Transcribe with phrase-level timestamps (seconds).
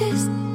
[0.00, 0.47] exist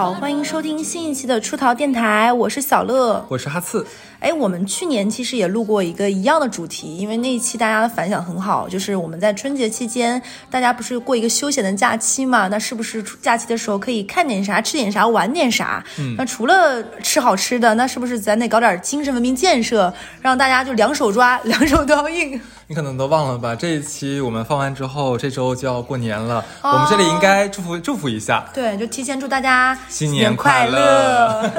[0.00, 3.22] 好，欢迎收听新一期的出逃电台，我是小乐。
[3.28, 3.86] 我是哈刺，
[4.18, 12.48] 哎，我们去年其实也录过一个一样的主题，因为那一期大家的反响很好，就是我们在春节期间，大家不是过一个休闲的假期嘛？
[12.48, 15.84] 那是不是假期的时候可以看点啥、吃点啥、玩点啥？
[15.98, 19.92] 嗯，那除了吃好吃的，那是不是咱得搞点精神文明建设，
[20.22, 22.40] 让大家就两手抓，两手都要硬？
[22.68, 23.54] 你可能都忘了吧？
[23.54, 31.50] 这一期我们放完之后，这周就要过年了，我们这里应该祝福祝福一下，对，就提前祝大家新年年快乐乐。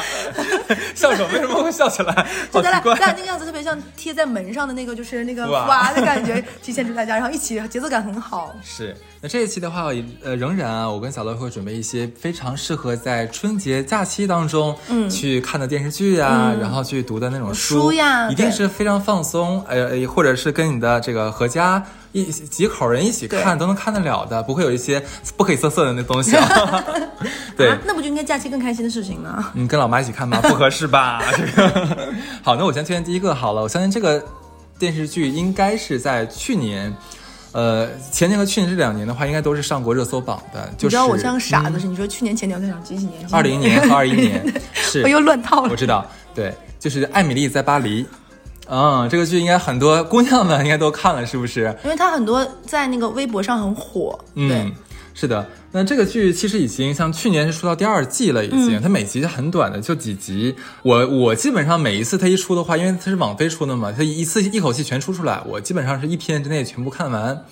[0.94, 1.28] 笑什么？
[1.32, 2.26] 为什么会笑起来？
[2.52, 3.06] 就咱俩怪咱。
[3.06, 8.54] 俩那个样子特别像贴在门上的那个，就是那个哇哇的感觉，提前祝大家，然后一起节奏感很好。
[8.62, 9.86] 是，那这一期的话，
[10.22, 25.00] 呃，仍然啊，我跟小乐会准备一些非常适合在春节假期当中，嗯，去看的电视剧呀、然后去读的那种书呀一定是非常放松，呃，呃或者是跟你的这个合家一几口人一起看都能看得了的，不会有一些
[25.36, 26.84] 不可以色色的那东西啊。
[27.56, 29.52] 对啊，，那不就应该假期更开心的事情吗？
[29.54, 30.40] 你跟老妈一起看吗？
[30.42, 31.22] 不合适吧？
[31.36, 31.88] 这个
[32.42, 33.62] 好，那我先推荐第一个好了。
[33.62, 34.24] 我相信这个
[34.78, 36.92] 电视剧应该是在去年，
[37.52, 40.68] 呃，前年和去年这两年的话，应该都是上过热搜榜的。
[40.76, 43.24] 就是你知道我像个傻子似的，你说去年、前年、我在想几几年？
[43.30, 44.42] 二零年和二一年
[44.74, 45.68] 是我，又乱套了。
[45.70, 48.02] 我知道，对，就是《艾米丽在巴黎》。
[48.70, 51.76] 嗯，这个剧应该很多姑娘们应该都看了，是不是？
[51.82, 54.72] 因为它很多在那个微博上很火，对嗯，，
[55.12, 55.44] 是的。
[55.72, 58.78] 那这个剧其实已经像去年是出到第二季了，已经。
[58.78, 60.54] 嗯它每集很短的，就几集。
[60.82, 67.44] 我我基本上每一次它一出的话，因为它是网飞出的嘛，它一次一口气全出出来，我基本上是一天之内全部看完。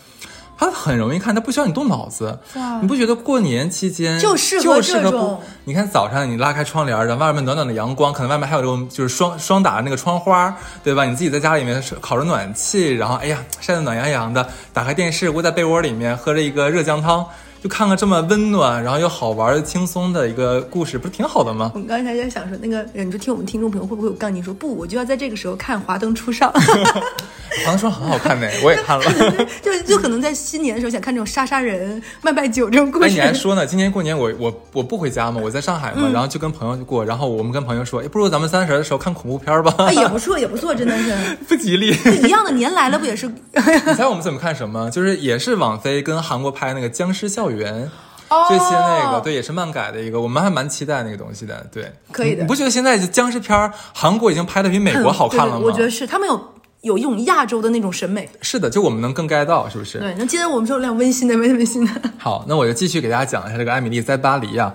[0.58, 2.80] 它很容易看，它不需要你动脑子哇。
[2.82, 5.40] 你不觉得过年期间就适合就适合这种？
[5.64, 11.04] 你看早上你拉开窗帘，然后外面暖暖的阳光，可能外面还有这种就是双双打的那个窗花，对吧？
[11.04, 17.24] 你自己在家里面烤着暖气，然后哎呀晒得暖洋洋的，打开电视窝在被窝里面喝着一个热姜汤，
[17.62, 21.72] 就看看这么温暖，然后又好玩又轻松的一个故事，不是挺好的吗？
[21.74, 26.52] 我刚才在想说，那个你说听我们听众朋友会不会有杠精说不，我就要在这个时候看《华灯初上》
[27.64, 29.04] 华灯初上很好看呢， 我也看了。
[29.60, 33.14] 就就可能在新年的时候想看这种杀杀人、卖卖酒这种故哎，事。
[33.14, 33.66] 你还说呢？
[33.66, 41.96] 今年过年我我我不回家嘛，我在上海嘛，嗯然后就跟朋友过，然后我们跟朋友说，哎，不如咱们三十的时候看恐怖片吧，哎，也不错，也不错，真的是不吉利。
[42.22, 43.26] 一样的年来了，不也是？
[43.26, 44.88] 你猜我们怎么看什么？
[44.90, 47.84] 就是也是网飞跟韩国拍那个《僵尸校园》。
[48.30, 51.66] 哦最新那个对，也是漫改的一个，我们还蛮期待那个东西的。
[51.72, 55.60] 对，可以的你你不觉得现在僵尸片儿韩国已经拍的比美国好看了吗？
[55.60, 56.38] 对我觉得是他们有
[56.82, 58.28] 有一种亚洲的那种审美。
[58.42, 59.98] 是的，就我们能更 get 到，是不是？
[59.98, 61.90] 对，那接着我们说点温馨的，温温馨的。
[62.18, 64.74] 好，那我就继续给大家讲一下这个《艾米丽在巴黎》啊。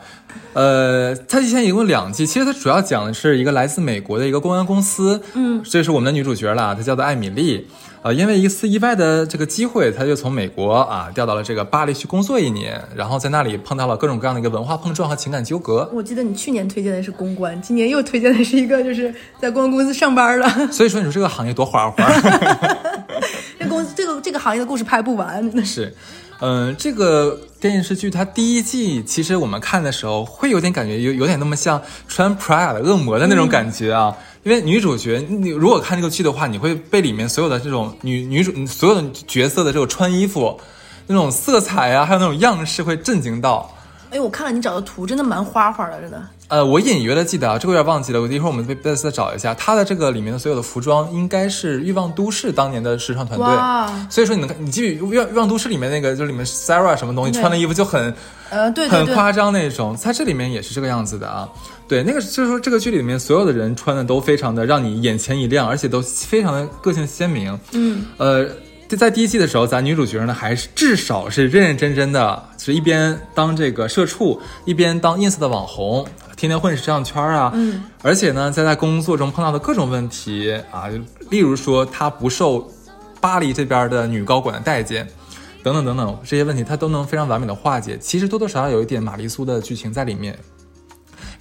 [0.53, 7.67] 呃，它之前一共两季，其实它主要讲的是一个来自美国的一个公关公司，嗯，这是我们的女主角啦，她叫做艾米丽。
[8.03, 15.89] 呃，因为一次意外的这个机会，他就从美国啊调到了这个巴黎去工作一年，然后在那里碰到了各种各样的一个文化碰撞和情感纠葛。
[15.93, 20.49] 我记得你去年推荐的是公关，今年又推荐的是一个就是在公关公司上班了。
[20.69, 22.11] 所以说，你说这个行业多花花。
[23.57, 25.85] 这公司这个这个行业的故事拍不完，真 的是。
[25.85, 25.95] 是，
[26.41, 34.13] 嗯、这个电视剧它第一季其实我们看的时候会有点感觉，有有点那么像穿 Prada 的恶魔的那种感觉啊。
[34.43, 40.59] 因为女主角，你如果看这个剧的话，你会被里面所有的这种女女主所有的角色的这种穿衣服、
[41.07, 43.73] 那种色彩啊，还有那种样式会震惊到。
[44.09, 46.21] 哎，我看了你找的图，真的蛮花花的，真的。
[46.49, 53.47] 呃，我隐约的记得啊，这个有点忘记了，我一会儿我们再再再找一下，它的这个里面的所有的服装应该是《欲望都市》当年的时尚团队。
[53.47, 58.13] 哇所以说你能看，你记不记得《欲望都市》里面那个，就里面 Sarah 什么东西穿的衣服就很
[58.51, 61.49] 呃，对对对，很夸张那种，在这里面也是这个样子的啊。
[61.93, 67.55] 对，那个就是说这个剧里面所有的人穿的都非常的让你眼前一亮，而且都非常的个性鲜明。
[67.73, 68.49] 嗯，呃，
[68.97, 76.03] 在第一季的时候，咱女主角呢还是至少是认认真真的，是一边当这个社畜，一边当 ins 的网红，
[76.35, 77.51] 天天混时尚圈啊。
[77.53, 80.89] 嗯，而且呢，在在工作中碰到的各种问题啊，
[81.29, 82.67] 例如说她不受
[83.21, 85.07] 巴黎这边的女高管的待见。
[85.61, 87.97] 等等等等，这些问题她都能非常完美的化解。
[87.99, 90.35] 其实多多少少有一点玛丽苏的剧情在里面。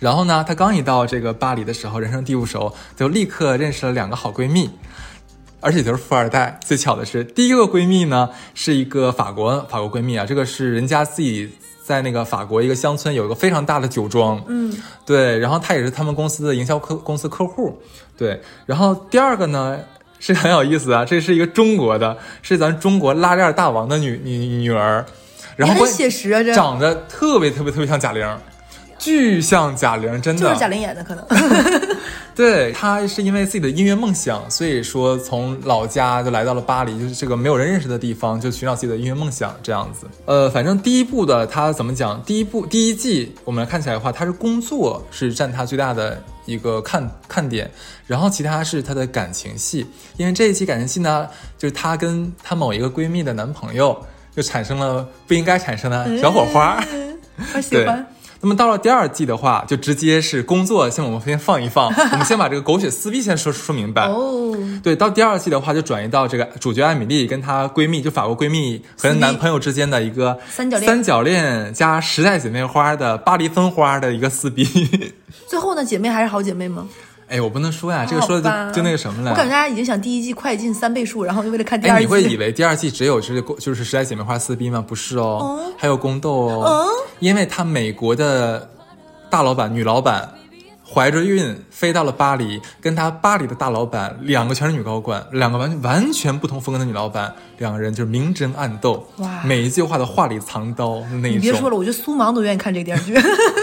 [0.03, 4.69] 然后呢，她刚一到这个巴黎的时候，人生地不熟，就立刻认识了两个好闺蜜。
[5.65, 6.59] 而且都是富二代。
[6.65, 11.49] 最巧的是，第一个闺蜜呢是一个法国法国闺蜜啊，这个是人家自己
[11.85, 14.77] 在那个法国一个乡村有一个非常大的酒庄，嗯，
[15.07, 17.81] 对，然后她也是他们公司的营销客公司客户，
[18.19, 18.43] 对。
[18.67, 19.79] 然后第二个呢
[20.19, 25.07] 是很有意思啊，这是一个中国的，是咱中国拉链大王的女女女儿，
[25.55, 28.29] 然后写实啊，这长得特别特别特别像贾玲。
[29.03, 31.27] 巨像贾玲，真的就是贾玲演的，可能。
[32.35, 40.07] 对他是因为自己的音乐梦想，所以说从老家就来到了巴黎，就是这个没有人认识的地方，就寻找自己的音乐梦想这样子。
[40.25, 42.23] 呃，反正第一部的他怎么讲？
[42.23, 47.71] 第一部第一季我们来看起来的话，他是工作是占他最大的一个看看点，
[48.07, 49.85] 然后其他是他的感情戏，
[50.17, 51.29] 因为这一期感情戏呢，
[51.59, 54.01] 就是她跟她某一个闺蜜的男朋友
[54.35, 56.83] 就产生了不应该产生的小火花。
[56.93, 57.19] 嗯
[57.55, 58.07] 我喜欢。
[58.43, 64.09] 那么到了第二季的话，就直接是工作，先我们先放一放， 我们先把这个狗血撕逼先说说明白。
[64.09, 64.53] 哦，
[64.83, 74.65] 对，到第二季的话，就转移到这个主角艾米丽跟她闺蜜，就法国闺蜜和男朋友之间的一个三角恋三角恋加时代姐妹花的巴黎分花的一个撕逼。
[75.47, 76.89] 最后呢，姐妹还是好姐妹吗？
[77.33, 79.31] 哎，我不能说呀，这个说的就就那个什么了。
[79.31, 82.05] 我感觉大家已经想第一季快进三倍数，然后就为了看第二哎，季。
[82.05, 84.85] 你会以为第二季只有就是就是时代姐妹花撕逼吗？
[84.87, 86.87] 不是哦，还有宫斗哦，
[87.21, 88.69] 因为他美国的
[89.31, 90.29] 大老板女老板
[90.87, 101.33] 怀着孕飞到了巴黎，跟他巴黎的大老板两个全是女高管，两个完全完全不同风格的女老板，两个人就是明争暗斗，哇每一句话的话里藏刀的那一种。
[101.33, 103.17] 你别说了，我觉得苏芒都愿意看这个电视剧。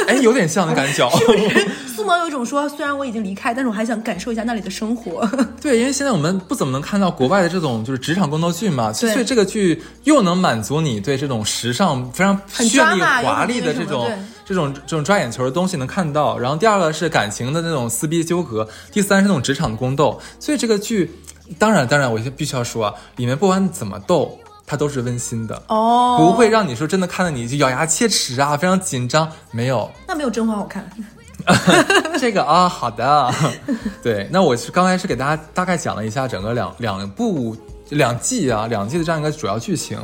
[0.08, 1.08] 哎，有点像的感觉。
[2.00, 5.30] 苏芒有一种说，虽然我已经离开，但是我还想感受一下那里的生活。
[5.62, 14.10] 对，因为现在我们不怎么能看到国外的这种就是职场宫斗剧嘛，所以这个剧又能满足你对这种时尚非常绚丽华丽的这种
[14.46, 16.40] 这种这种抓眼球的东西能看到。
[16.40, 20.18] 然后第二个是感情的那种撕逼纠葛，第三是那种职场的宫斗。
[20.40, 21.12] 所以这个剧，
[21.58, 25.62] 当然当然，我必须要说啊，里面不管怎么斗，它都是温馨的。
[25.68, 30.90] 哦，不会让你说真的看到你就咬牙切齿啊，非常紧张，没有，那没有甄嬛好看。
[32.20, 33.34] 这个啊，好的，
[34.04, 37.56] 对，那我是刚才是给大家大概讲了一下整个两两部
[37.90, 39.98] 两季啊两季的这样一个主要剧情。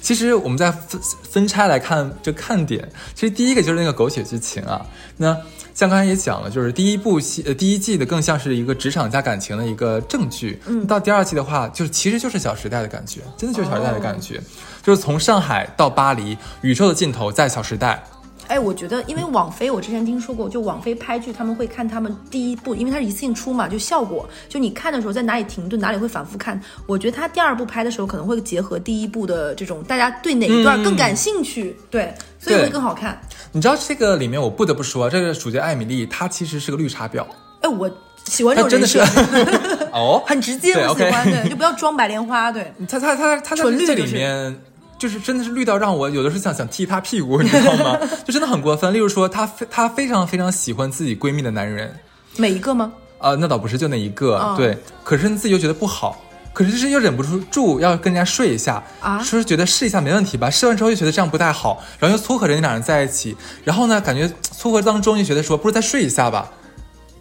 [0.00, 1.00] 其实我们在分
[1.30, 4.80] 分拆来看这看点，其实第一个就是那个狗血剧情啊。
[5.18, 5.36] 那
[5.74, 14.40] 像刚才也讲了，就是第一部戏呃第一季的更像是一个职场加感情的一个正剧，嗯，到第二季的话，就是其实就是《小时代》的感觉，真的就是《小时代》的感觉，
[14.82, 18.02] 就是从上海到巴黎，宇宙的尽头在《小时代》。
[18.50, 26.60] 哎，我觉得，因为网飞，我之前听说过，就网飞拍剧，他们会看他们第一部，因为它是一次性出嘛，就效果，就你看的时候在哪里停顿，哪里会反复看。
[26.84, 33.20] 我觉得他第二部拍的时候可能会结合第一部的这种，大家对哪一段更感兴趣，对，所以会更好看。
[33.52, 37.24] 你知道这个里面，我不得不说，这个主角艾米丽她其实是个绿茶婊，
[37.60, 37.88] 哎，我
[38.24, 39.06] 喜欢这她真的种人
[39.46, 42.74] 设， 哦， 很直接，对我喜欢，对，就不要装白莲花，对。
[42.88, 44.60] 他他他他在这里面。
[45.00, 47.98] 就是真的是绿到让我有的时候想想踢他屁股，你知道吗？
[48.24, 48.92] 就真的很过分。
[48.92, 51.96] 例如说，她非她非常非常喜欢自己闺蜜的男人，
[52.36, 52.92] 每一个吗？
[53.18, 54.76] 呃，那倒不是就那一个，哦对。
[55.02, 66.50] 可是自己又觉得不好，可是就是又忍不住住要跟人家睡一下啊说是觉得试一下没问题吧，试完之后又觉得这样不太好，然后又撮合着那两人在一起，然后呢，感觉撮合当中又觉得说不如再睡一下吧，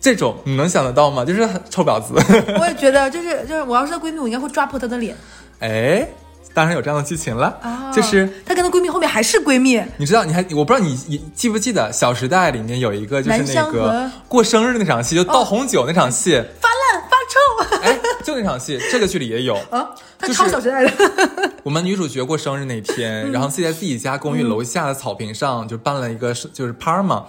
[0.01, 1.23] 这种你能想得到吗？
[1.25, 2.13] 就是很臭婊子，
[2.59, 5.15] 我也觉得，就是就是，我要是她闺蜜，我应该会抓破她的脸。
[5.59, 6.07] 哎，
[6.53, 8.27] 当然有这样的剧情了，啊就是。
[8.45, 19.55] 她跟她闺蜜后面还是闺蜜，你知道，你还我不知道你你记不记得《小时代》里面有一个就是那个过生日那场戏，就倒红酒那场戏，发烂发臭哎，就那场戏， 这个剧里也有。
[19.69, 19.89] 啊！
[20.17, 20.91] 她就是超小时代的。
[21.63, 27.25] 我们女主角过生日那天，然后自己在自己家公寓楼下的草坪上就办了一个是就是趴嘛。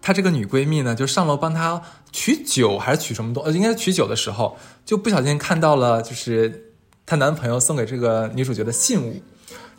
[0.00, 1.80] 她这个女闺蜜呢，就上楼帮她
[2.12, 6.63] 取酒还是取什么东，呃，应该是取酒的时候，就不小心看到了就是
[7.06, 9.22] 她男朋友送给这个女主角的信物，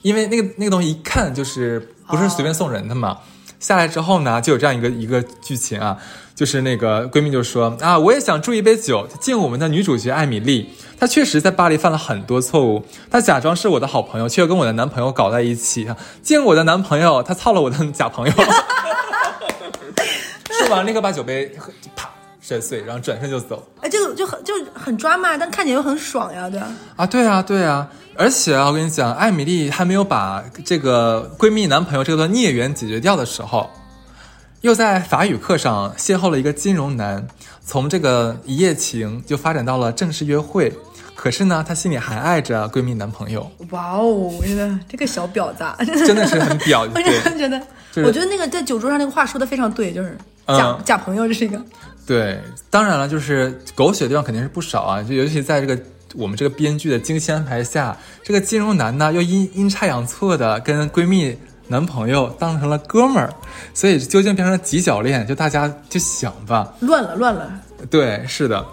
[0.01, 3.17] 因为那个那个东西一看就是不是随便送人的嘛。
[3.59, 5.97] 下来之后呢，就有这样一个一个剧情啊，
[6.35, 10.69] 就是那个闺蜜就说啊，我也想祝一杯酒，敬我们的女主角艾米丽。
[10.99, 15.89] 她确实在巴黎犯了很多错误，她假装是我的好朋友，却又跟我的男朋友搞在一起。
[16.21, 18.33] 敬我的男朋友，他操了我的假朋友。
[20.51, 21.51] 说完立刻把酒杯
[21.95, 22.09] 啪
[22.47, 23.67] 摔碎，然后转身就走。
[23.81, 26.67] 哎，这个就很就很抓嘛，但看起来又很爽呀，对吧？
[26.95, 33.67] 啊，对啊，对啊，而且啊，我跟你讲，艾米丽还没有把这个闺蜜男朋友这段孽缘解决掉的时候，
[34.65, 37.27] 又在法语课上邂逅了一个金融男，
[37.63, 40.73] 从这个一夜情就发展到了正式约会。
[41.13, 47.59] 可是呢，她心里还爱着闺蜜男朋友，哇哦，我觉得这个小婊子啊，真的是很表 我对真的觉得，
[47.91, 50.17] 就是我觉得那个在酒桌上那个话说的非常对，就是
[50.47, 51.61] 假、嗯假朋友，这是一个
[52.07, 52.41] 对。
[52.71, 55.79] 当然了，就是狗血的地方肯定是不少啊，就尤其在这个
[56.15, 63.33] 我们这个编剧的精心安排下，这个金融男呢又阴阴差阳错的跟闺蜜男朋友当成了哥们儿，
[63.73, 66.73] 所以究竟变成了几角恋，就大家就想吧。
[66.79, 67.51] 乱了乱了。
[67.89, 68.65] 对，是的，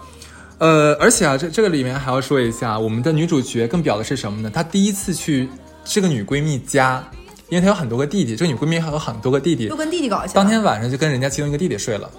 [0.59, 4.51] 呃，而且啊，这这个里面还要说一下，我们的女主角更表的是什么呢？
[4.53, 5.49] 她第一次去
[5.83, 7.03] 这个女闺蜜家，
[7.49, 10.33] 因为她有很多个弟弟，这个女闺蜜还有很多个弟弟又，跟弟弟搞起来了。
[10.33, 12.09] 当天晚上就跟人家其中一个弟弟睡了。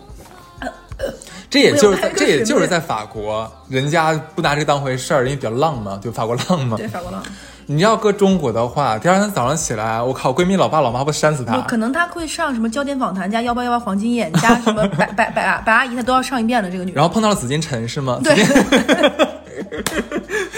[1.51, 6.77] 这也就是在这也就是在法国，人家不拿这个当回事儿，因为比较浪嘛，就法国浪嘛。
[6.77, 7.23] 对法国浪，
[7.67, 11.57] 你要搁中国的话，第二天早上起来，我靠，闺蜜老爸老妈不扇死他？
[11.57, 16.97] 不可能她会上什么焦点访谈加幺八幺八黄金眼加什么 白白白白阿姨，她都要上一遍的这个女人。
[16.97, 18.21] 然后碰到了紫金陈是吗？
[18.23, 18.35] 对，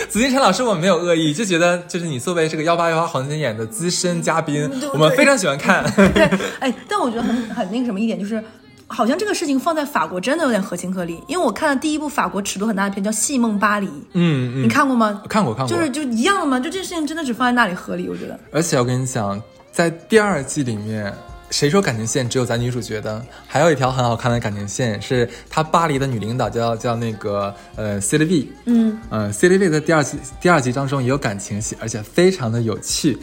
[0.09, 5.85] 紫金陈 老师，我们没有恶意，就觉得就是你作为这个幺八幺八黄金眼的资深嘉宾，我们非常喜欢看。
[6.13, 8.43] 对，哎，但我觉得很很那个什么一点就是。
[8.89, 15.23] 好像这个事情放在法国真的有点合情合理，因为我看了第一部法国尺度很大的片叫《戏梦巴黎》，嗯嗯，你看过吗？
[15.29, 18.39] 看过看过，就是就一样的嘛，就这事情真的只放在那里合理，我觉得。
[18.53, 21.13] 而且我跟你讲，在第二季里面，
[21.51, 23.21] 谁说感情线只有咱女主角的？
[23.47, 33.19] 还有一条很好看的感情线，是她巴黎的女领导叫叫那个呃 C L V，嗯嗯 C L V 在第二季第二集当中也有感情戏，而且非常的有趣。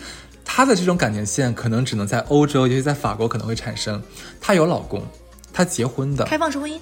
[0.46, 4.02] 她的这种感情线可能只能在欧洲，尤其在法国可能会产生。
[4.42, 5.02] 她有老公，
[5.54, 6.78] 她结婚的，开放式婚姻？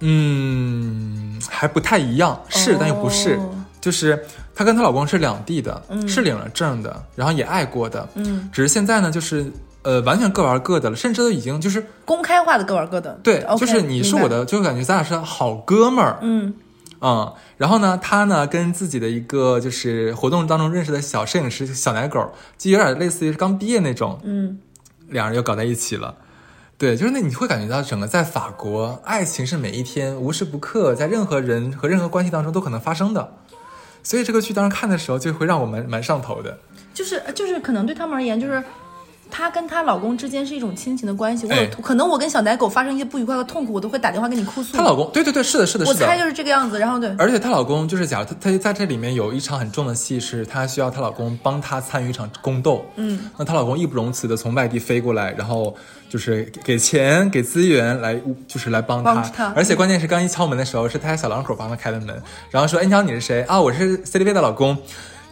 [0.00, 3.34] 嗯，还不太一样，是、但又不是。
[3.34, 3.50] 哦，
[3.80, 4.24] 就是
[4.54, 9.50] 她跟她老公是两地的，是领了证的，然后也爱过的，嗯，只是现在呢，就是
[9.82, 13.18] 呃，完全各玩各的了，甚至都已经就是公开化的各玩各的。
[13.22, 16.52] 对就是你是我的，就感觉咱俩是好哥们儿，嗯，
[17.56, 24.58] 然后呢，他呢跟自己的一个就是活动当中认识的小摄影师小奶狗，就有点类似于刚毕业那种，嗯。
[25.08, 26.14] 两人又搞在一起了。
[26.84, 33.36] 对，就是那你会感觉到整个在法国，爱情是每一天无时不刻在任何人和任何关系当中都可能发生的，
[34.02, 36.58] 所以这个剧当时看的时候就会让我蛮蛮上头的。
[36.92, 38.62] 就是就是可能对他们而言，就是
[39.36, 41.44] 她跟她老公之间是一种亲情的关系。
[41.48, 44.76] 我有、哎可能我跟小奶狗发生一些不愉快和痛苦，我都会打电话跟你哭诉。
[44.76, 46.04] 她老公，对对对，是的，是的，是的。
[46.06, 46.78] 我猜就是这个样子。
[46.78, 52.86] 然后对，而且她老公就是，假如她她在这里面有一场很重的戏，是她需要她老公帮她参与一场宫斗。
[52.94, 55.74] 嗯，那她老公义不容辞的从外地飞过来，然后
[56.08, 58.14] 就是给给钱给资源来，
[58.46, 59.14] 就是来帮她。
[59.14, 63.60] 帮她而且关键是刚一敲门的时候，是她家小两口帮她开的门，然后说：“哎，你好，你是谁啊？
[63.60, 64.78] 我是 C D V 的老公。”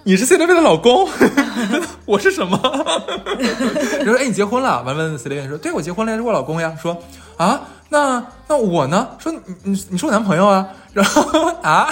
[0.04, 1.08] 你是 C D V 的老公，
[2.04, 2.58] 我是什么？
[4.04, 4.82] 然后哎，你结婚了？
[4.82, 6.96] 完问 C D V 说：“对，我结婚了，是我老公呀。”说
[7.38, 11.22] ：“啊，那那我呢？”说：“你你你是我男朋友啊。”然后
[11.62, 11.88] 啊，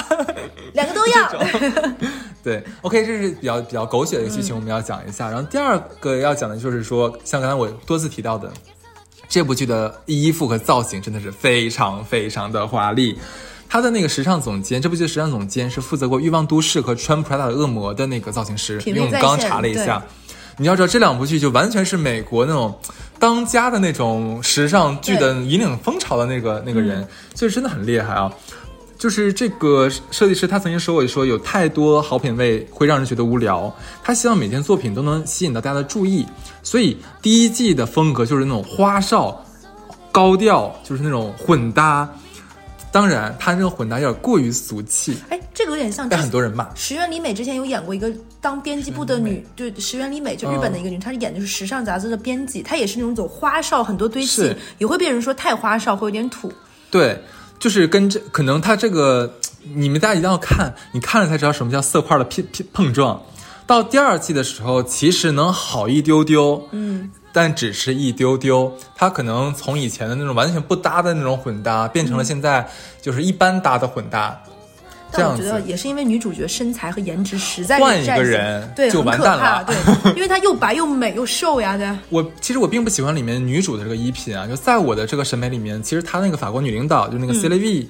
[0.73, 1.95] 两个都要。
[2.43, 5.29] 对，OK，这是比较比较狗血的一个剧情，我们要讲一下。
[5.29, 8.50] 然后第二个要讲的就是说，像刚才我多次提到的，
[9.29, 13.17] 这部剧的衣服和造型真的是非常非常的华丽。
[13.73, 20.03] 他的那个时尚总监，这部剧的时尚总监是负责过《欲望都市》和穿 Prada 的恶魔的那个造型师，因为我们刚刚查了一下，
[20.57, 22.77] 你要知道这两部剧就完全是美国那种
[23.21, 28.29] 当家的那种时尚剧的引领风潮的那个那个人，所以真的很厉害啊。
[28.99, 33.73] 就是这个设计师，他曾经说过说，有太多好品味会让人觉得无聊。
[34.03, 36.27] 他希望每件作品都能吸引到大家的注意，
[36.62, 39.43] 所以第一季的风格就是那种花哨、
[40.11, 42.07] 高调，就是那种混搭。
[42.92, 46.68] 当然，他这个混搭有点过于俗气，哎，这个有点像被很多人骂。
[46.75, 56.52] 石原里美之前有演过一个当编辑部的女，对，石原里美就日本的一个女，她是演的是时尚杂志的编辑，她也是那种走花哨，很多堆砌，也会被人说太花哨，会有点土。
[56.90, 57.23] 对，
[57.61, 59.32] 就是跟这可能他这个，
[59.75, 63.23] 你们大家一定要看，你看了才知道什么叫色块的碰碰碰撞。
[63.66, 68.73] 到第二季的时候，其实能好一丢丢，嗯，但只是一丢丢。
[68.95, 72.69] 它可能从以前的那种完全不搭的那种混搭，变成了现在
[73.01, 74.41] 就是一般搭的混搭，
[75.13, 75.61] 这样但我觉得。
[75.63, 79.77] 也是因为女主角身材和颜值实在是换一个人对，就完蛋了怕对，
[80.17, 81.91] 因为她又白又美又瘦呀，对。
[82.09, 87.89] 我其实我并不喜欢里面女主的这个衣品啊，就在我的这个审美里面，其实她那个法国女领导就那个 C L V，、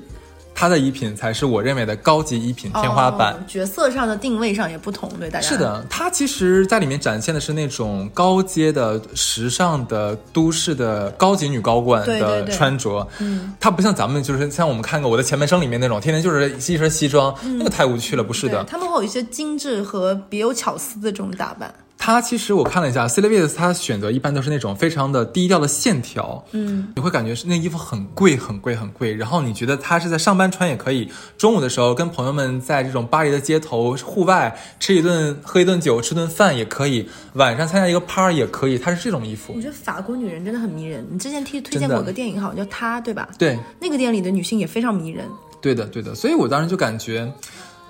[0.61, 3.33] 她的衣品才是我认为的高级衣品天花板。
[3.33, 13.09] 哦角色上的定位上也不同，对大家是，的，它其实在里面展现的是那种高阶的、时尚的、都市的高级女高管的对对对穿着。
[13.21, 18.63] 嗯，它不像咱们就是像我们看过《我的前半生》里面那种，天天就是一身西装，那个太无趣了，不是的。
[18.63, 21.73] 对他们会有一些精致和别有巧思的这种打扮。
[22.03, 39.61] 它其实我看了一下 c e l v i s 它选择一般都是那种非常的低调的线条，嗯，你会感觉是那衣服很贵很贵很贵，然后你觉得它是在上班穿也可以，中午的时候跟朋友们在这种巴黎的街头户外吃一顿喝一顿酒吃顿饭也可以，晚上参加一个 party 也可以，它是这种衣服我。
[39.61, 41.07] 觉得法国女人真的很迷人。
[41.11, 43.29] 你之前推推荐过个电影，好像叫《她》，对吧？
[43.39, 45.29] 对，那个电影里的女性也非常迷人。
[45.61, 47.31] 对的，对的，所以我当时就感觉，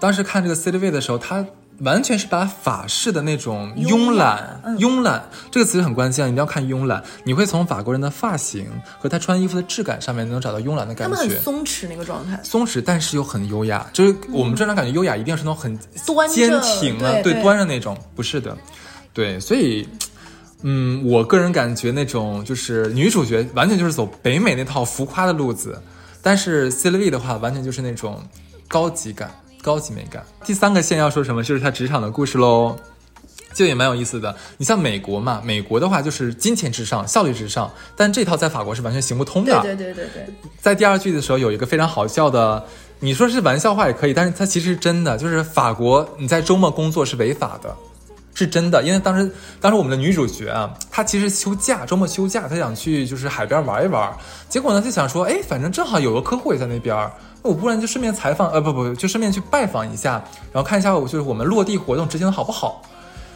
[0.00, 1.46] 当时看这个 c e l v i 的时候，它
[1.80, 7.02] 完全是把法式的那种慵懒、嗯慵懒这个词很关键，一定要看慵懒。
[7.24, 8.66] 你会从法国人的发型
[8.98, 11.42] 和他穿衣服的质感上面能找到慵懒的他们很感觉。
[11.42, 13.86] 松弛那个状态，松弛，但是又很优雅。
[13.92, 15.78] 就是我们正常感觉优雅一定是那种很
[16.28, 18.56] 坚挺啊，对对端着那种，不是的。
[19.12, 19.88] 对，所以
[20.62, 25.82] 嗯，我个人感觉那种就是女主角完全就是走北美那套浮夸的路子，
[26.22, 28.22] 但是 C L V 的话完全就是那种
[28.68, 29.30] 高级感、
[29.62, 30.24] 高级美感。
[30.44, 32.76] 第三个线要说什么，就是他职场的故事喽。
[33.52, 34.32] 就也蛮有意思的。
[34.58, 39.60] 你像美国嘛，美国的话就是金钱至上、效率至上，但这套在法国是完全行不通的。
[39.60, 42.64] 对对对对对，在第二句的时候有一个非常好笑的，
[43.00, 47.76] 你说是玩笑话也可以，但是它其实是真的，就是法国你在周末工作是违法的，
[48.34, 48.82] 是真的。
[48.82, 54.12] 因为当时当时我们的女主角啊，她其实休假，周末休假，她想去就是海边玩一玩，
[54.48, 56.96] 结果呢就想说，哎，反正正好有个客户也在那边，
[57.42, 60.22] 那我不然就顺便采访，呃不不，就顺便去拜访一下，
[60.52, 62.82] 然后看一下我就是我们落地活动执行的好不好。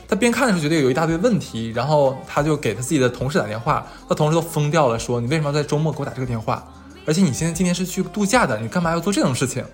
[0.07, 6.63] 她边看的时候觉得有一大堆问题，然后她就给她自己的同事打电话，她同事都疯掉了，说你为什么要在周末给我打这个电话？
[7.07, 9.65] 而且你现在今天是去度假的，你干嘛要做这种事情？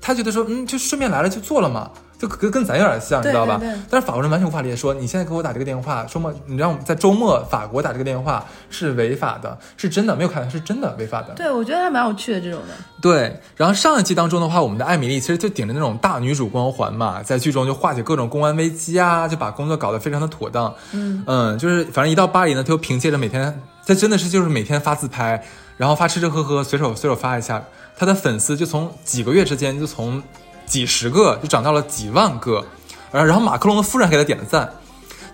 [0.00, 1.90] 她觉得说，嗯，就顺便来了就做了嘛。
[2.22, 3.60] 就跟跟咱有点像，你知道吧？
[3.90, 11.34] 但是法国人完全无法理解，说你现在给我打这个电话，周末你让我们在周末法国打这个电话是违法的，是真的没有开玩笑，是真的违法的。
[11.34, 12.74] 对，我觉得还蛮有趣的这种的。
[13.00, 20.72] 对，然后上一季当中的话，我们的艾米丽其实就顶着那种大女主光环嘛，在剧中就化解各种公安危机啊，就把工作搞得非常的妥当。
[20.92, 25.42] 嗯嗯，就是反正一到巴黎呢，她就凭借着每天，她真的是就是每天发自拍，
[25.76, 27.60] 然后发吃吃喝喝，随手随手发一下，
[27.96, 30.22] 她的粉丝就从几个月之间就从
[30.66, 32.64] 几十个就涨到了几万个。
[33.10, 34.66] 然后马克龙的夫人给他点了赞，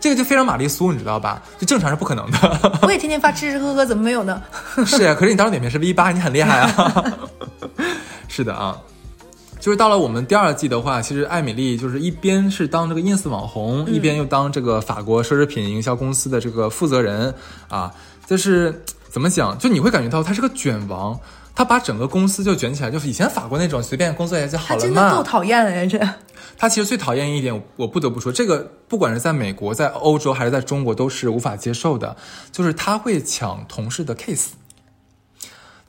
[0.01, 1.41] 这个就非常玛丽苏，你知道吧？
[1.59, 2.79] 就正常是不可能的。
[2.83, 4.43] 我也天天发吃吃喝喝，怎么没有呢？
[4.85, 7.05] 是呀，可是你当时点评是 V 八，你很厉害啊。
[8.27, 8.77] 是的啊，
[9.61, 17.33] 就是到了我们第二季的话，其实艾米丽就是一边是当这个 ins 网红，一边又当这个法国奢侈品营销公司的这个负责人
[17.69, 17.93] 啊。
[18.27, 19.57] 就是怎么讲？
[19.57, 21.19] 就你会感觉到她是个卷王，
[21.59, 24.87] 他把整个公司就卷起来，就是以前法国那种随便工作一下就好了嘛。
[24.87, 25.99] 真的够讨厌的呀，这。
[26.57, 32.17] 他其实最讨厌一点，我不得不说，这个不管是在美国、在欧洲还是在中国，都是无法接受的。
[32.53, 34.51] 就是他会抢同事的 case，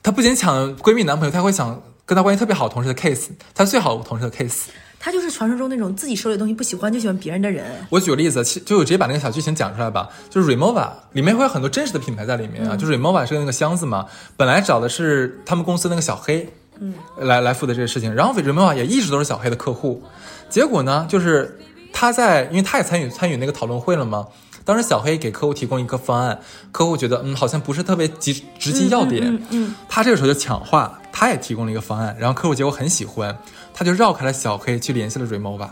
[0.02, 4.62] 他不仅抢闺蜜男朋友，他会抢跟他关系特别好同事的 case，他最好同事的 case。
[5.02, 7.64] 他就是传说中那种自己手里的东西不喜欢就喜欢别人的人。
[7.88, 10.10] 我举个例子，其就我直接把那个小剧情讲出来吧。
[10.28, 14.04] 就是 Remova 里面会有很多真实的品牌在里面啊，就是 Remova 是那个箱子嘛，
[14.36, 16.46] 本来找的是他们公司那个小黑，
[16.78, 20.02] 嗯，来来负责这个事情，然后 Remova 也一直都是小黑的客户。
[20.50, 21.58] 结果呢，就是
[21.94, 24.26] 他在，因为他也参与参与那个讨论会了嘛。
[24.62, 26.38] 当时小黑给客户提供一个方案，
[26.70, 33.36] 客户觉得嗯好像不是特别急直击要点，嗯，他这个时候就抢话，他也提供了一个方案，然后客户结果很喜欢，
[33.80, 35.66] 他就绕开了小黑去联系了 Remova，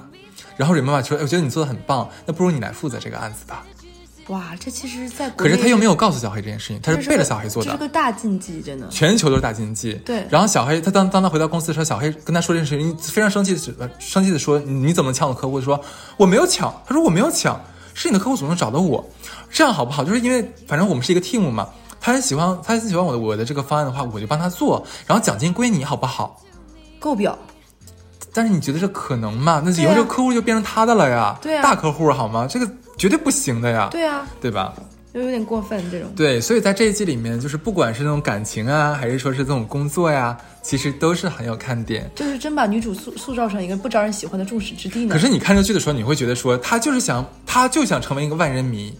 [0.56, 3.66] 然后 Remova 说，哎，我觉得你做的很棒，那不如你来负责这个案子吧。
[4.28, 9.92] 哇，这其实，在可是他又没有告诉小黑这件事情，他是背着小黑做的，这是个大禁忌，真的，全球都是大禁忌。
[10.06, 15.60] 对，然后小黑他当当他回到公司的时候，小黑跟他说这件事情，非常生气的生气的说，你怎么抢我客户？
[15.60, 15.78] 说
[16.16, 17.60] 我没有抢，他说我没有抢，
[17.92, 19.06] 是你的客户主动找的我，
[19.50, 20.02] 这样好不好？
[20.02, 21.68] 就是因为反正我们是一个 team 嘛，
[22.00, 26.42] 他很喜欢，他很喜欢我的我的这个方案的话，我就帮他做，然后奖金归你，好不好？
[26.98, 27.38] 够表。
[28.32, 29.62] 但是你觉得这可能吗？
[29.64, 32.46] 那以后这个客户就变成他的了呀，对啊，大客户好吗？
[32.48, 34.74] 这个绝对不行的呀，对啊，对吧？
[35.12, 36.08] 就有点过分这种。
[36.14, 42.08] 对，所以在这一季里面，就是不管是那种感情啊，还是说是这种工作呀，其实都是很有看点。
[42.14, 45.08] 就是真把女主塑塑造成一个不招人喜欢的众矢之的呢。
[45.10, 48.94] 可是你看这剧的时候，你会觉得说，她就是想，她就想成为一个万人迷，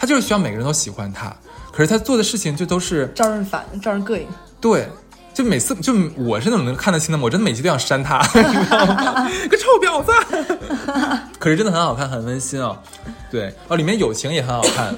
[0.00, 1.32] 她就是希望每个人都喜欢她。
[1.70, 4.26] 可是她做的事情就都是招人烦，招人膈应。
[4.60, 4.88] 对。
[5.34, 9.30] 就每次就我是那种能看得清的，我真的每集都想扇他， 你知道吗？
[9.48, 10.12] 个臭婊子！
[11.38, 12.76] 可是真的很好看，很温馨哦。
[13.30, 14.94] 对哦，里面友情也很好看。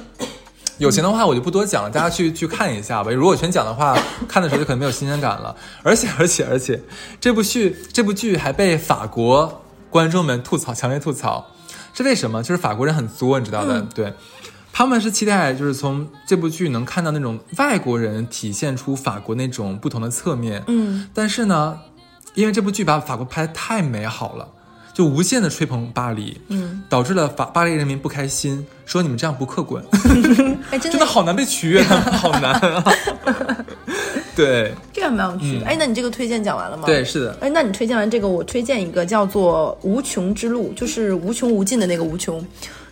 [0.78, 3.10] 友情的话我就不多讲了，大家去去看一下吧。
[3.12, 3.96] 如果全讲的话，
[4.28, 5.54] 看的时候就可能没有新鲜感了。
[5.84, 6.82] 而且而且而且，
[7.20, 11.46] 这部剧这部剧还被法国观众们吐槽，强烈吐槽。
[11.96, 12.42] 是为什么？
[12.42, 13.80] 就是法国人很作，你知道的。
[13.94, 14.12] 对。
[14.76, 20.60] 他们是期待，就是从这部剧能看到那种外国人体现出法国那种不同的侧面。
[20.66, 21.78] 嗯，但是呢，
[22.34, 24.48] 因为这部剧把法国拍的太美好了，
[24.92, 29.80] 就无限的吹捧巴黎，嗯，导致了法巴黎人民不开心，说你们这样不客观，
[30.72, 32.84] 哎真的好难被取悦，好难啊。
[34.34, 35.66] 对，这个蛮有趣的。
[35.66, 36.82] 哎，那你这个推荐讲完了吗？
[36.84, 37.38] 对，是的。
[37.40, 42.44] 哎，那你推荐完这个，我推荐一个叫做《无穷之路》，就是无穷无尽的那个无穷。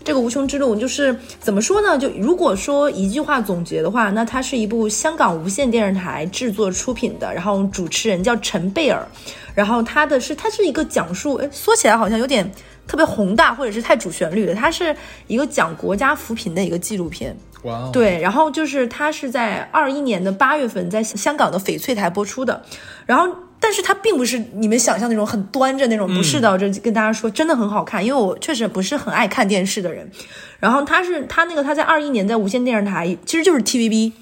[0.04, 1.98] 这个无穷之路就是怎么说呢？
[1.98, 9.06] 就如果说一句话总结的话，那它是一部香港无线电视台制作出品的，然后主持人叫陈贝尔，
[9.54, 12.50] 然后他的是它是一个讲述，哎，说起来好像有点
[12.86, 14.94] 特别宏大，或者是太主旋律的，它是
[15.26, 17.36] 一个讲国家扶贫的一个纪录片。
[17.62, 22.62] 哇，对，然后就是它是在二一年的八月份在香港的翡翠台播出的，
[23.06, 23.34] 然后。
[23.62, 26.50] 但是它并不是你们想象那种很端着那种，不是的。
[26.50, 30.10] 我这跟大家说，真的很好看，因为我确实不是很爱看电视的人。
[30.58, 34.12] 然后他是他那个他在二一年在无线电视台，其实就是 TVB，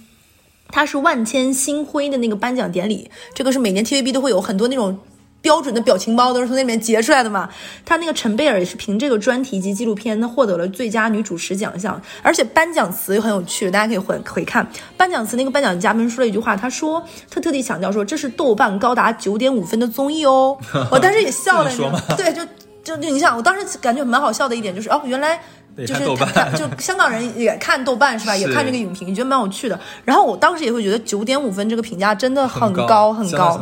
[0.68, 4.98] 他是万千星辉的那个颁奖典礼，这个是每年 TVB 都会有很多那种。
[5.42, 7.48] 标准的表情包都是从那里面截出来的嘛？
[7.85, 15.37] 他那个陈贝尔也是凭这个专题及纪录片，他获得了最佳女主持奖项，而且颁奖词又很有趣，大家可以回回看颁奖词。
[15.37, 20.59] 那个颁奖嘉宾说了一句话，他说他特地强调说这是豆瓣高达九点五分的综艺哦。
[20.90, 21.70] 我当时也笑了，
[22.16, 22.44] 对，就
[22.83, 25.40] 就就你想，我当时感觉蛮好笑的一点就是哦，原来。
[25.86, 28.36] 就是他，就香港人也看豆瓣是吧？
[28.36, 29.78] 也看这个影评，觉得蛮有趣的。
[30.04, 33.60] 然后我当时也会觉得九点五分这个评价真的很高很高。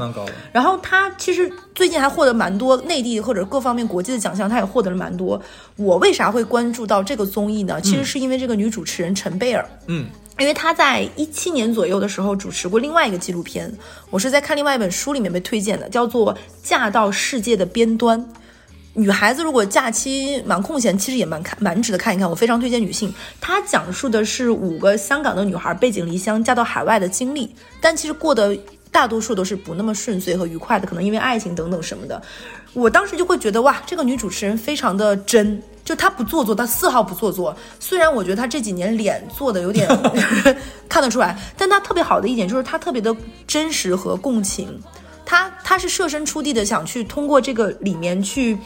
[0.53, 5.41] 然后他其实最近还获得蛮多内地或者各方面国际的奖项，他也获得了蛮多。
[5.77, 7.81] 我为啥会关注到这个综艺呢？
[7.81, 10.07] 其实是因为这个女主持人陈贝尔，嗯，
[10.39, 13.73] 因为她在一七年左右的时候主持过另外一个纪录片，
[14.11, 18.21] 我是在看另外一本书里面被推荐的，叫做《嫁到世界的边端》。
[18.99, 22.29] 女孩子如果假期蛮空闲，其实也蛮看蛮值得看一看。
[22.29, 23.15] 我非常推荐女性。
[23.41, 28.59] 她讲述的是五个香港的女孩背井离乡嫁到海外的经历，但其实过得
[28.91, 32.21] 大多数都是不那么顺遂和愉快的，可能因为爱情等等什么的。
[32.73, 37.57] 我当时就会觉得哇，这个女主持人非常的真，就她不做作，她丝毫不做作。
[37.79, 39.89] 虽然我觉得她这几年脸做的有点
[40.91, 44.77] 看得出来，但她特别好的一点就是她特别的真实和共情。
[45.25, 48.59] 她她是设身处地的想去通过这个里面去。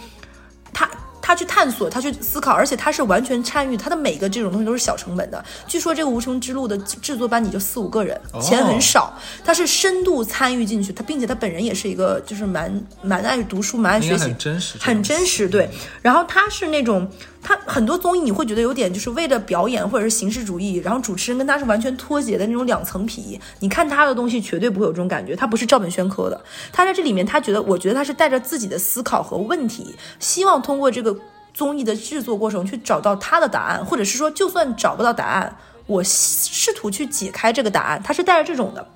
[0.72, 5.44] 他他去探索，他去思考，而且他是完全参与，他的每个这种东西都是小成本的。
[5.66, 9.16] 据说这个《无穷之路》的制作班底就四五个人，钱很少。
[9.44, 15.48] 他是深度参与进去，他并且他本人也是一个就是蛮蛮爱读书、蛮爱学习，很真实，很真实。
[15.48, 15.70] 对，
[16.02, 17.08] 然后他是那种。
[17.42, 23.38] 他很多综艺你会觉得有点就是为了表演或者是形式主义，然后主持人跟他是完全脱节的那种两层皮。
[23.58, 26.40] 你看他的东西绝对不会有这种感觉，他不是照本宣科的。
[26.72, 31.16] 他在这里面，他觉得，我觉得他是带着自己的思考和问题，希望通过这个
[31.52, 38.00] 综艺的制作过程去找到他的答案，或者是说，就算找不到答案，我试图去解开这个答案。
[38.02, 38.86] 他是带着这种的。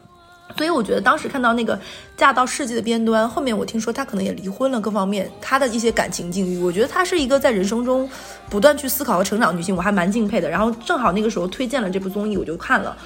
[0.57, 1.79] 所以我觉得当时看到那个
[2.17, 8.09] 嫁到世界的边端，后面我听说她可能也离婚了，各方面她的一些感情境遇，我觉得她是一个在人生中
[8.49, 10.49] 不断去思考和成长女性，我还蛮敬佩的。
[10.49, 12.97] 然后正好那个时候推荐了这部综艺，我就看了。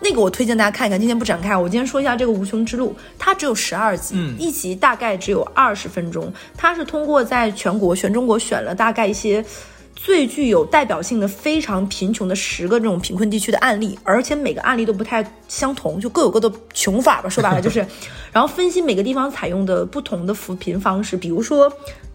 [0.00, 1.56] 那个我推荐大家看一看，今天不展开。
[1.56, 6.32] 我今天说一下这个《无穷之路》，它只有十二集，一集大概只有二十分钟。
[6.56, 9.44] 它是通过在全国全中国选了大概一些。
[10.04, 17.28] 最具有代表性的非常贫穷的十个这种贫困地区的案例，而且每个案例都不太相同，就各有各的穷法吧。
[17.28, 17.86] 说白了就是，
[18.32, 21.72] 然后分析每个地方采用的不同的扶贫方式，比如说。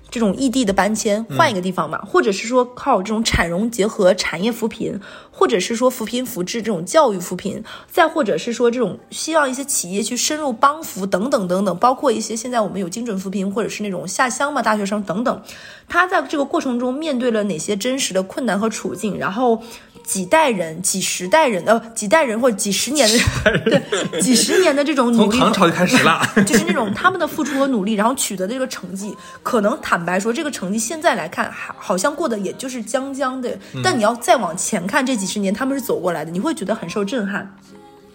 [0.10, 4.98] 这种异地的搬迁，换一个地方嘛，或者是说靠这种产融结合产业扶贫，
[5.38, 15.42] 或者是说扶贫扶志这种教育扶贫，再或者是说这种希望一些企业去深入帮扶等等等等，包括一些现在我们有精准扶贫，或者是那种下乡嘛大学生等等，
[15.88, 19.62] 他在这个过程中面对了哪些真实的困难和处境，然后。
[20.04, 33.60] 几代人、几十代人呃，几代人或者几十年的对，几十年的这种努力，从唐朝就开始了， 就是那种他们的付出和努力，然后取得的这个成绩，可能坦白说，这个成绩现在来看，还好像过得也就是将将的。
[33.84, 37.56] 但你要再往前看，这几十年他们是走过来的，你会觉得很受震撼。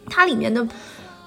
[0.09, 0.67] 它里面的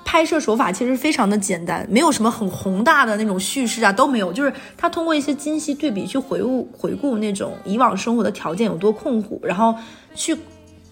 [0.03, 9.75] 拍摄手法其实非常的简单，没有什么很宏大的那种叙事啊，都没有，就是他通过一些精细对比去回顾回顾那种以往生活的条件有多困苦，然后
[10.15, 10.35] 去。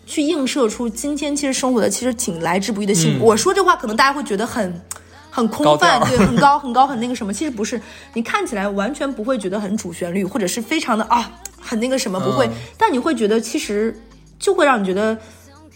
[0.06, 3.26] 去映射出今天其实生活的其实挺来之不易的幸福。
[3.26, 4.82] 我说这话可能大家会觉得很
[5.30, 7.82] 很空泛，对， 很高很高很那个什么，其实不是。
[8.14, 13.98] 你看起来完全不会觉得很主旋律，或者是非常的啊很那个什么不会，但你会觉得其实
[14.44, 15.18] 就会让你觉得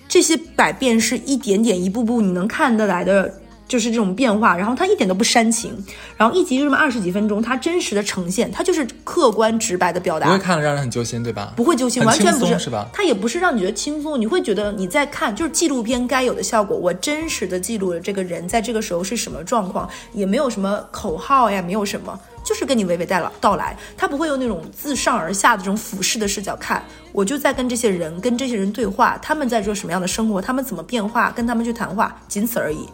[0.10, 3.34] 这些百变是一点点一步步你能看得来的。
[3.68, 5.76] 就是这种变化，然后它一点都不煽情，
[6.16, 11.52] 然后一集就这么二十几分钟，它真实的呈现，它就是客观直白的表达，不会看了让人很揪心，对吧？
[11.54, 12.88] 不会揪心，完全不是，是吧？
[12.94, 26.82] 它也不是让你觉得轻松，你会觉得你在看就是纪录片该有的效果，我真实的记录了这个人在这个时候是什么状况，也没有什么口号呀，没有什么，就是跟你娓娓道来道来，他不会用那种自上而下的这种俯视的视角看，
[27.12, 32.88] 我就在跟这些人跟这些人对话，他们在做什么样的生活，他们怎么变化，跟他们去谈话，仅此而已。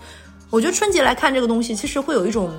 [0.50, 2.52] 我觉得春节来看这个东西，其实会有一种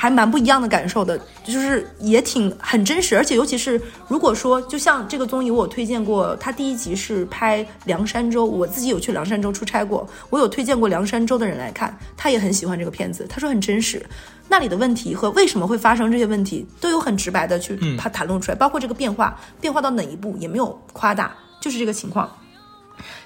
[0.00, 14.02] 还蛮不一样的感受的，就是也挺很真实，而且尤其是如果说，就像这个综艺，我有推荐过，它第一集是拍凉山州，我自己有去凉山州出差过，我有推荐过凉山州的人来看，他也很喜欢这个片子，他说很真实，
[14.48, 22.26] 那里的问题和为什么会发生这些问题，都有很直白的去他谈论出来，包括这个变化，变化到哪一步也没有夸大，就是这个情况。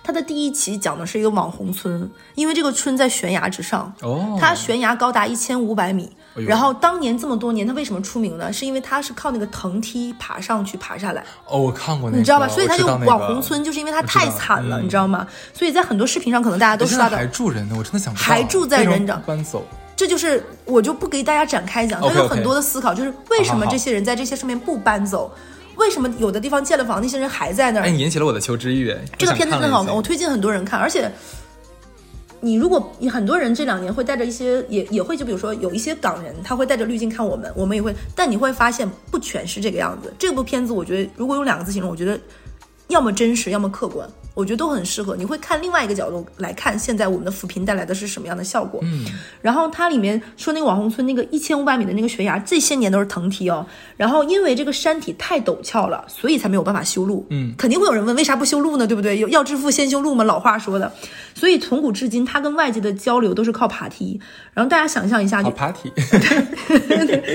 [0.02, 6.10] 它的第一期讲的是一个网红村，因为这个村在悬崖之上，哦，它悬崖高达一千五百米。
[6.36, 8.52] 哎然后当年这么多年，他为什么出名呢？
[8.52, 12.48] 是因为他是靠那个藤梯爬上去、爬下来，哦，我看过那个，你知道吧？
[12.48, 15.26] 所以他就网红村，就是因为它我知道太惨了，嗯你知道吗？
[15.52, 17.24] 所以在很多视频上，可能大家都刷到还。
[17.26, 19.64] 住人呢，我真的想不到还住在人长搬走。
[19.94, 25.32] 这就是我就不给大家展开讲，它 OK，OK 有很多的思考，就是为什么这些人在这些上面不搬走？
[25.76, 27.90] 为什么有的地方建了房，那些人还在那儿哎，？
[27.90, 28.90] 你引起了我的求知欲。
[28.90, 31.08] 哎这个片子真的好看，我推荐很多人看，而且。
[32.44, 40.12] 你如果你很多人这两年会带着一些也也会就比如说有一些港人他会带着滤镜看我们，我们也会，但你会发现不全是这个样子。
[40.18, 42.20] 这部片子我觉得如果用两个字形容，我觉得
[42.88, 45.16] 要么真实，要么客观，我觉得都很适合。
[45.16, 48.80] 你会看另外一个角度来看现在我们的扶贫带来的是什么样的效果。
[48.82, 49.06] 嗯，
[49.40, 53.64] 然后它里面说那个网红村那个一千五百米的那个悬崖，这些年都是藤梯哦。
[53.96, 57.26] 然后因为这个山体太陡峭了，所以才没有办法修路。
[57.30, 58.86] 嗯肯定会有人问，为啥不修路呢？
[58.86, 59.18] 对不对？
[59.18, 60.92] 有要致富先修路嘛，老话说的。
[61.34, 64.20] 所以从古至今，它跟外界的交流都是靠爬梯。
[64.52, 65.92] 然后大家想象一下， 好就 party，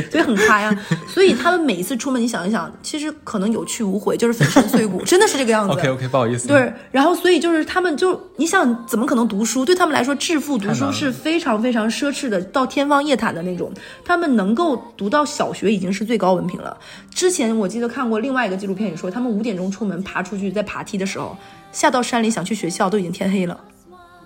[0.09, 0.85] 所以很嗨啊。
[1.07, 5.73] 所以他们每一次出门，你想一想，其实可能有去无回，就是粉身碎骨，真的是这个样子。
[5.73, 6.47] OK OK，不好意思。
[6.47, 9.63] 对，然后所以就是他们就你想怎么可能读书？
[9.63, 13.71] 对他们来说，致富读书是非常非常奢侈的，到天方夜谭的那种。
[14.03, 16.75] 他们能够读到小学已经是最高文凭了。
[17.13, 21.37] 之前我记得看过另外一个纪录片，也说他们五点钟出门爬出去，在爬梯的时候，
[21.71, 23.59] 下到山里想去学校都已经天黑了。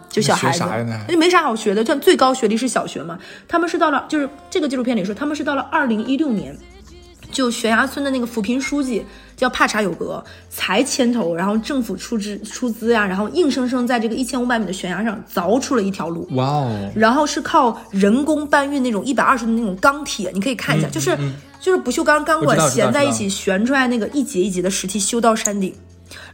[0.09, 3.17] 就小孩子那，就没啥好学的，像最高学历是小学嘛。
[3.47, 6.55] 他们是到了，就是这个纪录片里说，他们是到了二零一六年，
[7.33, 9.03] 就悬崖村的那个扶贫书记
[9.35, 16.25] 叫帕查有格才牵头，然后政府出资出资呀，然后硬生生在这个一千五百米的悬崖上凿出了一条路。
[16.31, 21.17] 哇哦，然后是靠人工搬运那种一百二十的那种钢铁，你可以看一下，就是
[21.59, 25.73] 就是不锈钢钢管衔在一起悬出来那个一节一节的石梯修到山顶，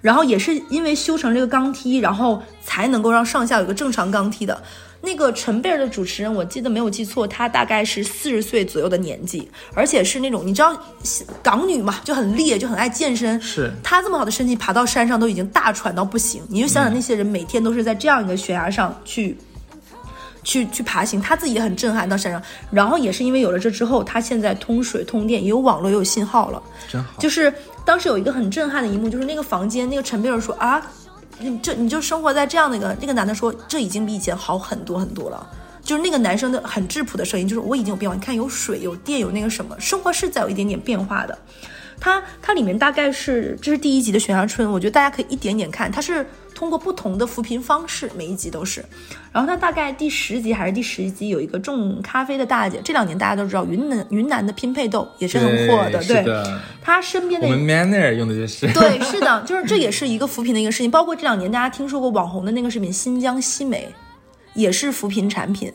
[0.02, 4.62] 然后也是因为修成这个钢梯，然后才能够让上下有一个正常钢梯的。
[5.02, 10.78] 那个陈贝尔的主持人，我记得没有记错，她大概是四十岁左右的年纪，而且是那种你知道
[11.42, 13.42] 港女嘛，就很烈，就很爱健身。
[13.42, 16.42] 是她这么好的身体，爬到山上都已经大喘到不行。
[16.50, 19.38] 你就想想那些人每天都是在这样一个悬崖上去
[20.44, 22.42] 去去爬行，他自己也很震撼到山上。
[22.70, 26.62] 然后也是因为有了这之后，他现在通水通电，也有网络，也有信号了。
[26.90, 27.10] 真好。
[27.18, 27.54] 就是
[27.86, 30.82] 当时有一个很震撼的一幕，就是那个房间，那个陈贝尔说啊，
[31.40, 35.50] 你这你就生活在这样的一个，那个男的说这已经比以前好很多很多了。
[35.82, 41.36] 就是那个男生的很质朴的声音，就是我已经有变化，你看有水有电有那个什么，生活是在有一点点变化的。
[42.00, 48.84] 它它里面大概是这是第一集的悬崖村，我觉得大家可以一点点看，它是通过不同的扶贫方式，每一集都是。
[49.32, 56.26] 然后它大概第十集还是第十一集有一个种咖啡的大姐，这两年大家都知道云南云南的拼配豆也是很火的，对
[56.82, 58.72] 她身边的我们 Manner 用的就是。
[58.74, 60.90] 对，是的，就是这也是一个扶贫的一个事情。
[60.90, 63.88] 包括这两年大家听说过网红的那个视频，新疆西梅，
[64.54, 65.72] 也是扶贫产品。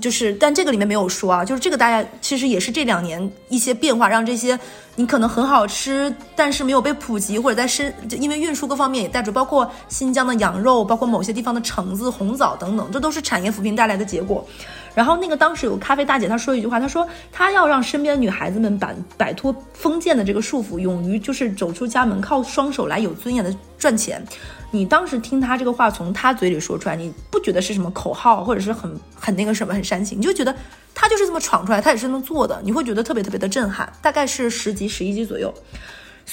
[0.00, 4.58] 就是，但这个里面没有说啊，就是这个大家其实也是这两年一些变化，让这些
[4.98, 14.44] 你可能很好吃，但是没有被普及，或者在身就因为运输各方面也带着，包括新疆的羊肉，包括某些地方的橙子、红枣等等，这都是产业扶贫带来的结果。
[14.96, 24.20] 然后那个当时有咖啡大姐，她说一句话，她说她要让身边的女孩子们摆摆脱封建的这个束缚，勇于就是走出家门，靠双手来有尊严的赚钱。
[24.72, 30.52] 你当时听她这个话从她嘴里说出来，你不觉得是什么口号，或者是很很那个什么很煽情，你就觉得
[31.00, 33.88] 她就是这么闯出来，他也是这么做的，你会觉得特别特别的震撼。
[34.02, 35.54] 大概是十集十一集左右。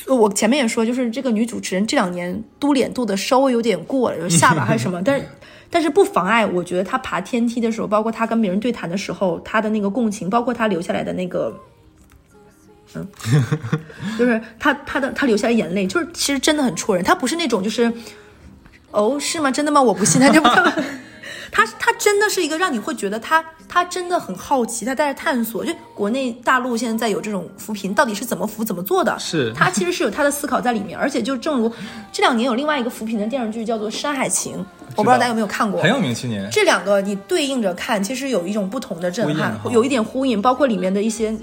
[0.08, 5.28] 我前面也说，就是这个女主持人这两年嘟脸嘟的稍微有点过了，就是下巴还是什么，但 是
[5.70, 11.56] 但是不妨碍，我觉得她爬天梯的时候，包括她跟别人对谈的时候，她的那个共情，包括她流下来的那个。
[12.96, 13.08] 嗯，
[14.18, 17.06] 就是她她的她流下来眼泪，就是其实真的很戳人。
[17.06, 17.94] 她不是那种就是，
[18.90, 19.52] 哦，是吗？
[19.52, 19.80] 真的吗？
[19.80, 20.50] 我不信，她就不。
[21.52, 25.66] 他他真的是一个让你会觉得他他真的很好奇，他带着探索。
[25.66, 29.18] 就国内大陆现在有这种扶贫，到底是怎么扶、怎么做的？
[29.20, 30.98] 是他其实是有他的思考在里面。
[30.98, 31.72] 而且就正如
[32.12, 34.58] 这两年有另外一个扶贫的电视剧叫做《山海情》，
[34.96, 36.48] 我不知道大家有没有看过，很有名，气年。
[36.52, 41.36] 这两个你对应着看，其实有一种不同的震撼有一点呼应，包括里面的一些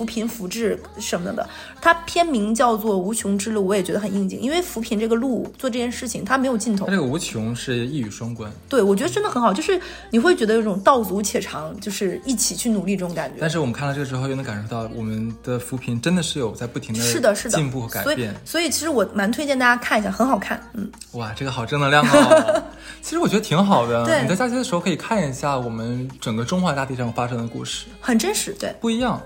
[0.00, 1.46] 扶贫扶志什么的。
[1.78, 6.90] 它片名叫做《无穷之路》，我也觉得很应景，因为扶贫这个路做这件事情，它没有尽头它。
[6.90, 13.36] 这个无穷是一语双关，对，我觉得真的很好，就是你会觉得有种道阻且长，就是一起去努力这种感觉。
[13.40, 20.58] 但是我们看了这个之后，又能感受到我们的扶贫真的是有在不停的是的，是的，进步和改变。，所以其实我蛮推荐大家看一下，很好看。
[20.72, 22.62] 嗯，哇，这个好正能量哦！
[23.02, 24.06] 其实我觉得挺好的。
[24.06, 28.54] 对你在假期的时候可以看一下我们整个中华大地上发生的故事，很真实。
[28.58, 29.20] 对，不一样。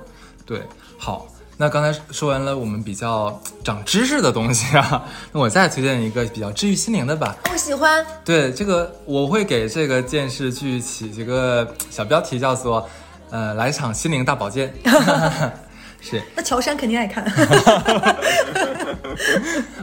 [0.46, 0.62] 对，
[0.98, 1.26] 好，
[1.56, 7.36] 那刚才说完了我们比较长知识的东西啊，那我再推荐一个比较治愈心灵的吧。
[7.50, 8.04] 我喜欢。
[8.24, 12.86] 对这个，我会给这个电视剧起一个小标题，叫做
[13.30, 14.74] “呃，来场心灵大保健。”
[16.06, 17.24] 是那乔杉肯定爱看。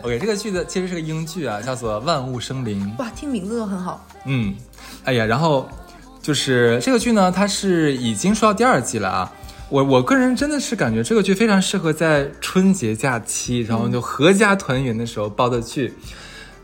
[0.03, 2.93] OK，这个剧的其实是个英剧啊，叫做《万物生灵》。
[3.01, 4.05] 哇，听名字都很好。
[4.25, 4.55] 嗯，
[5.03, 5.67] 哎呀，然后
[6.21, 9.31] 就是这个剧呢，它是已经说到第二季了啊。
[9.71, 15.93] 我我个人真的是感觉这个剧非常适合在春节假期，然后就合家团圆的时候煲的剧。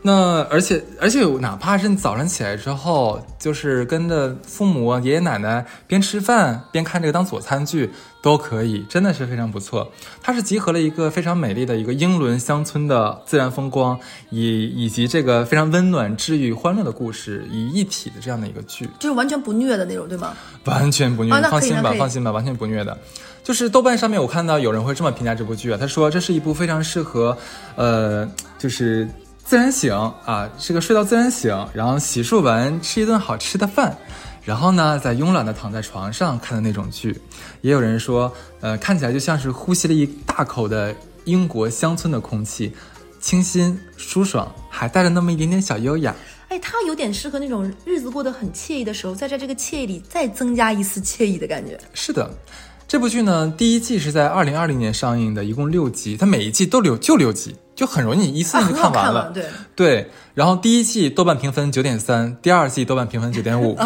[0.02, 7.90] 那而且而且，哪怕是你早上起来之后，就是跟着父母啊、爷爷奶奶边吃饭边看这个当佐餐剧
[8.22, 9.90] 都可以，真的是非常不错。
[10.22, 13.98] 它是集合了一个非常美丽的一个英伦乡村的自然风光，
[14.30, 18.88] 以以及这个非常温暖、治愈、欢乐的故事于一体的这样的一个剧。
[19.00, 20.32] 就是完全不虐的那种，对吗？
[20.64, 22.96] 完全不虐，啊放心吧，放心吧，完全不虐的。
[23.42, 27.36] 就是豆瓣上面我看到有人会这么评价这部剧啊，他说这是一部非常适合，
[27.76, 29.08] 呃，就是
[29.48, 29.90] 自然醒
[30.26, 33.96] 啊，这个睡到自然醒，然后洗漱完吃一顿好吃的饭，
[34.44, 37.18] 然后呢再慵懒的躺在床上看的那种剧。
[37.62, 38.30] 也有人说，
[38.60, 42.74] 呃，看起来就像是呼吸了一大口的英国乡村的空气，
[43.20, 46.14] 清新舒爽，还带着那么一点点小优雅。
[46.48, 51.80] 哎，它有点适合那种日子过得很惬意的时候，在这这个惬意里再增加一丝惬意的感觉。
[51.94, 52.30] 是的，
[52.88, 59.30] 这部剧呢，第一季是在二零二零年上映的，一共六集，它每一季都六就六集，就很容易一次性就看完了。
[59.34, 59.44] 对
[59.76, 63.76] 对，然后第一季豆瓣评分九点三，第二季豆瓣评分九点五，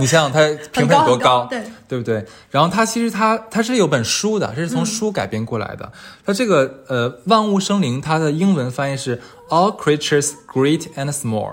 [0.00, 0.40] 你想想它
[0.76, 2.26] 评分有多很高高对对不对？
[2.50, 5.92] 然后它其实它它是有本书的，这是从书改编过来的。
[6.26, 11.52] 它这个呃万物生灵，它的英文翻译是 All creatures great and small，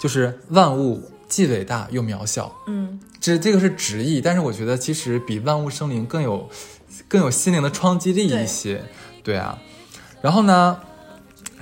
[0.00, 2.54] 就是万物既伟大又渺小。
[2.66, 6.46] 嗯，这这个是直译，但是我觉得其实比万物生灵更有
[7.08, 8.82] 更有心灵的冲击力一些。
[9.24, 9.58] 对啊，
[10.20, 10.78] 然后呢，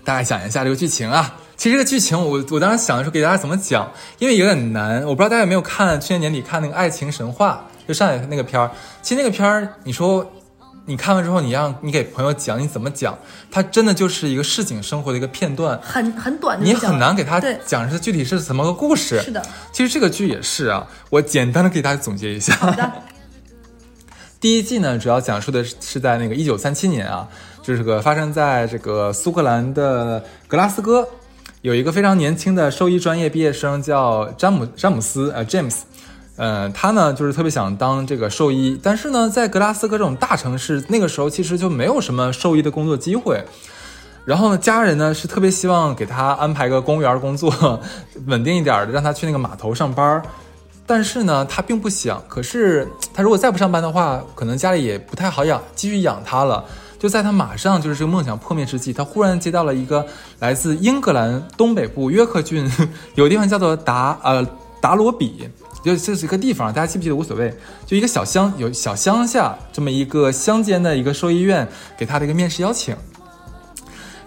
[0.02, 1.36] 大概讲一下这个剧情啊。
[1.56, 5.04] 其实这个剧情我我当时想的时候给大家怎么讲，因为有点难。
[5.04, 8.72] 我不知道大家有没有看去年年底看那个《爱情神话》，就上海那个片儿。
[9.02, 10.28] 其实那个片儿，你说
[10.90, 13.16] 你看完之后，你让你给朋友讲，你怎么讲？
[13.48, 19.20] 它真的就是一个市井生活的一个片段，很很短的，你很难给他讲是具体是怎么个故事。
[19.22, 19.40] 是的，
[19.72, 22.56] 其实这个剧也是啊，我简单的给大家总结一下。
[22.56, 22.92] 好的，
[24.40, 27.28] 第一季呢，主要讲述的是是在那个一九三七年啊，
[27.62, 31.08] 就是个发生在这个苏格兰的格拉斯哥，
[31.62, 35.76] 有一个非常年轻的兽医专业毕业生叫詹姆詹姆斯呃 James，
[36.40, 43.44] 呃，他呢就是特别想当这个兽医，但是呢，在格拉斯哥这种大城市，那个时候其实就没有什么兽医的工作机会。
[44.24, 47.78] 然后呢，家人呢是特别希望给他安排个公务员工作，
[48.26, 50.22] 稳定一点的，让他去那个码头上班。
[50.86, 52.22] 但是呢，他并不想。
[52.26, 56.64] 可是他如果再不上班的话，可能家里也不太好养，继续养他了。
[56.98, 60.06] 就在他马上就是这个梦想破灭之际，他忽然接到了一个
[60.38, 62.66] 来自英格兰东北部约克郡
[63.14, 64.46] 有地方叫做达呃
[64.80, 65.46] 达罗比，
[65.84, 67.52] 就这是一个地方，大家记不记得无所谓。
[67.86, 71.66] 就一个小乡有小乡下这么一个乡间的一个兽医院
[71.96, 72.94] 给他的一个面试邀请。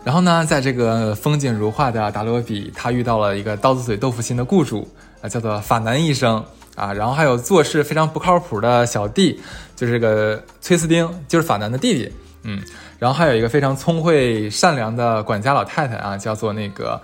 [0.03, 4.85] 然后呢，在这个风景如画的达罗比，他遇到了一个刀子嘴豆腐心的雇主
[5.21, 6.43] 啊，叫做法南医生
[6.75, 9.39] 啊，然后还有做事非常不靠谱的小弟，
[9.77, 12.11] 就是这个崔斯丁，就是法南的弟弟，
[12.41, 12.61] 嗯，
[12.99, 17.01] 然后还有一个非常聪慧善良的管家老太太啊，叫做那个，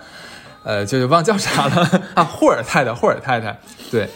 [0.62, 3.58] 呃，就是忘叫啥了啊，霍尔太太，霍尔太太，
[3.90, 4.06] 对。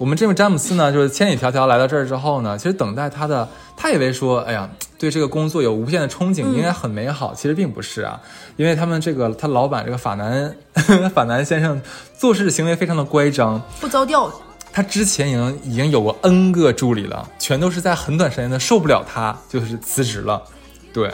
[0.00, 4.66] 我们这位詹姆斯呢，就是千里迢迢来到这儿之后呢，其实等待他的，他以为说，哎呀，
[4.98, 7.34] 对这个工作有无限的憧憬，应该很美好。
[7.34, 8.18] 其实并不是啊，
[8.56, 10.56] 因为他们这个他老板这个法南
[11.14, 11.78] 法南先生
[12.16, 14.32] 做事行为非常的乖张，不着调。
[14.72, 20.42] 他之前已经已经有过 N 个助理了，全都是在很短时间内受不了他，就是辞职了。
[20.94, 21.12] 对，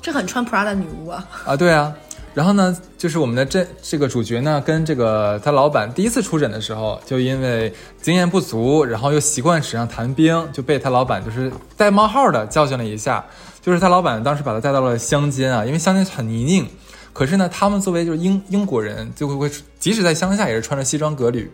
[0.00, 1.22] 这很穿 Prada 女巫啊！
[1.44, 1.92] 啊，对啊。
[2.36, 7.72] 然后呢，就是我们的这这个主角呢，跟这个他老板第一次出诊的时候，就因为
[8.02, 13.24] 经验不足，然后又习惯纸上谈兵，就被他老板就是带冒号的教训了一下。
[13.62, 16.66] 就是他老板当时把他带到了乡间啊，因为乡间很泥泞，
[17.14, 21.50] 可是呢，他们作为就是英英国人，就会会即使在乡下也是穿着西装革履。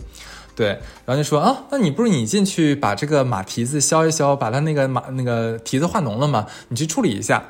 [0.56, 0.66] 对，
[1.06, 6.44] 然后就说啊，那你不是你进去把这个马蹄子削一削，把他那个马那个蹄子化脓了吗？
[6.66, 7.44] 你去处理一下，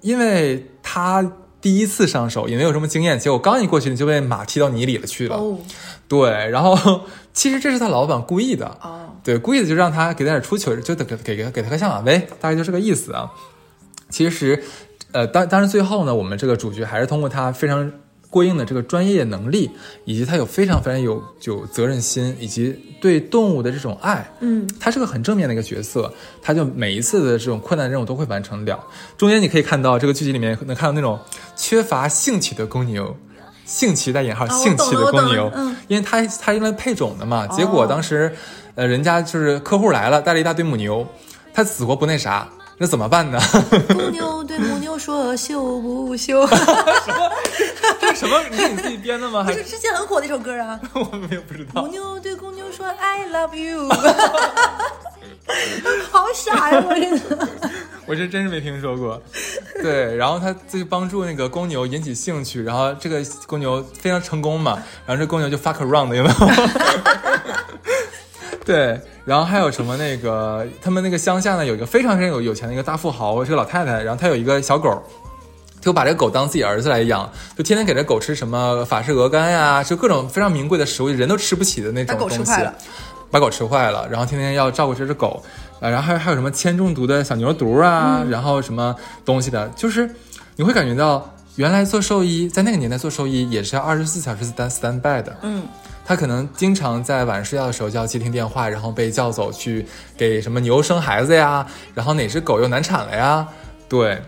[0.00, 1.30] 因为他
[1.64, 5.36] 第一次上手也没有什么经验，结果刚一过去就被马踢到泥里了去了。
[5.36, 5.56] 哦
[6.06, 7.00] 对，然后
[7.32, 13.32] 其实这是他老板故意的，哦，对，故意的就让他给他点出糗，就得给给给给他个下马威，大概就这个意思啊。
[14.10, 14.62] 其实，
[15.12, 17.90] 呃，当当然最后呢，我们这个主角还是通过他非常
[18.28, 19.70] 过硬的这个专业能力，
[20.04, 24.26] 以及他有非常非常有有责任心，以及对动物的这种爱。
[24.40, 28.82] 嗯，他是个很正面的一个角色，他就每一次的这种困难任务都会完成了。
[29.18, 31.18] 中间你可以看到这个剧集里面能看到那种
[31.54, 33.14] 缺乏兴趣的公牛。
[33.66, 38.34] 兴趣带引号，兴趣的公牛，嗯因为他他用来配种的嘛，结果当时，
[38.74, 41.06] 呃，人家就是客户来了，带了一大堆母牛，
[41.52, 42.48] 他死活不那啥，
[42.84, 43.40] 那怎么办呢？
[43.94, 46.46] 公牛对母牛说羞不羞？
[47.98, 48.38] 这是什么？
[48.50, 49.40] 你是你自己编的吗？
[49.42, 50.78] 不还是之前很火的一首歌啊。
[50.92, 51.88] 我没有不知道母。
[51.88, 53.88] 牛对公牛说 I love you，
[56.12, 56.84] 好傻呀！
[56.86, 57.48] 我真的。
[58.04, 59.18] 我这真是没听说过。
[59.82, 64.74] 对，然后他就帮助那个公牛引起兴趣，然后这个公牛非常成功嘛，
[65.06, 66.34] 然后这公牛就 fuck around 有没有？
[68.62, 75.02] 对，然后还有什么那个他们那个乡下呢，有一个非常非常有有钱的一个大富豪，是个老太太，然后她有一个小狗。
[75.80, 82.44] 就把这个狗当自己儿子来养，就天天给这狗吃什么法式鹅肝呀，就各种非常名贵的食物，人都吃不起的那种把狗东西。
[82.44, 82.74] 吃坏了
[83.30, 85.42] 把狗吃坏了，然后天天要照顾这只狗，
[85.80, 88.96] 啊，然后还有还有什么铅中毒的小牛犊啊，然后什么
[89.26, 90.08] 东西的，就是
[90.56, 95.64] 你会感觉到原来做兽医在那个年代做兽医也是要二十四小时 stand stand by 的，嗯，
[96.04, 99.86] 他可能经常在晚上睡觉的时候就要接听电话，然后被叫走去
[100.16, 103.48] 给什么牛生孩子呀，然后哪只狗又难产了呀，
[103.88, 104.22] 对，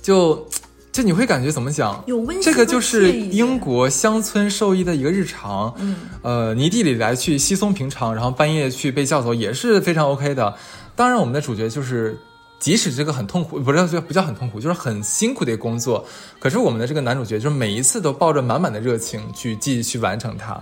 [0.00, 0.46] 就
[0.92, 2.02] 就你会感觉怎么讲？
[2.06, 5.74] 有温馨这个就是英国乡村兽医的一个日常。
[5.78, 10.54] 嗯，呃，泥地里来去稀松平常，然后半夜去被叫走也是非常 OK 的。
[10.94, 12.18] 当然，我们的主角就是。
[12.58, 16.04] 即使这个很痛苦，不是不叫很痛苦，就是很辛苦的一个工作。
[16.38, 20.60] 可是我们的这个男主角，就是每一次都抱着满满的热情去继续完成它。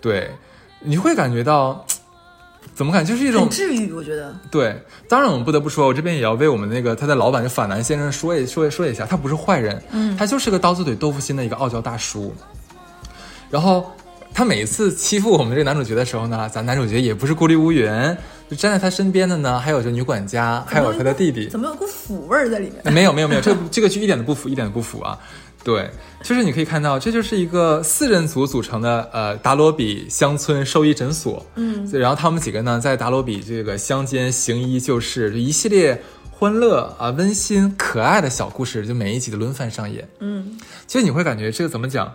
[0.00, 0.30] 对，
[0.80, 1.84] 你会感觉到，
[2.74, 4.34] 怎么感觉就是一种很治愈，我觉得。
[4.50, 12.32] 对，当然我们不得不说，我这边也要为我们那个他的老板就法南先生说一说说一下，他不是坏人，嗯他就是个刀子嘴豆腐心的一个傲娇大叔。
[13.50, 13.90] 然后
[14.32, 18.16] 他每一次欺负我们这个男主角的时候呢，咱男主角也不是孤立无援，
[18.50, 21.46] 就站在他身边的呢，还有这女管家，还有他的弟弟。
[21.48, 22.82] 怎么有股腐味儿在里面？
[22.92, 25.16] 没有没有没有，这个这个剧一点都不腐，一点都不腐啊。
[25.62, 25.88] 对，
[26.24, 31.46] 就是你可以看到，这就是一个四人组组成的呃达罗比乡村兽医诊所。
[31.54, 40.08] 嗯，然后他们几个呢，在达罗比这个乡间行医救世，就一系列欢乐啊、温馨、可爱的小故事，就每一集的轮番上演。
[40.18, 42.14] 嗯，其实你会感觉这个怎么讲？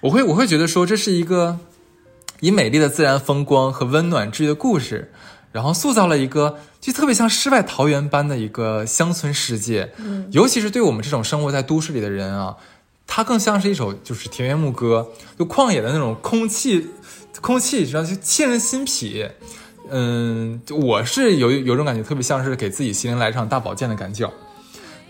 [0.00, 1.58] 我会我会觉得说这是一个
[2.40, 5.12] 以美丽的自然风光和温暖治愈的故事，
[5.52, 9.92] 然后塑造了一个就特别像世外桃源般的一个乡村世界。
[9.98, 12.56] 嗯，尤其是对我们这种生活在都市里的人啊，
[13.06, 16.88] 它更像是一首就是田园牧歌，就旷野的那种空气，
[17.40, 19.26] 空气知道就沁人心脾。
[19.90, 24.30] 嗯，就我是有有种感觉，特别像是给自己心灵来一场大保健的感觉。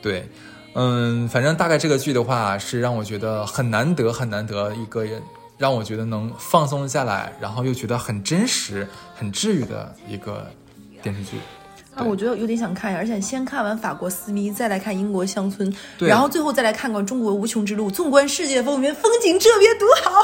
[0.01, 0.29] 对，
[0.75, 5.21] 嗯，反正大概这个剧的话，是让我觉得很难得、很难得一个人，
[5.59, 10.47] 让我觉得能放松下来，然后又觉得很真实、很治愈的一个
[11.03, 11.37] 电视剧。
[11.97, 17.91] 啊，我觉得有点想看呀，而且先看完法国私密，再来看英国乡村，对然后最后再来看看中国无穷之路。
[17.91, 20.23] 纵观世界风云，风景这边独好。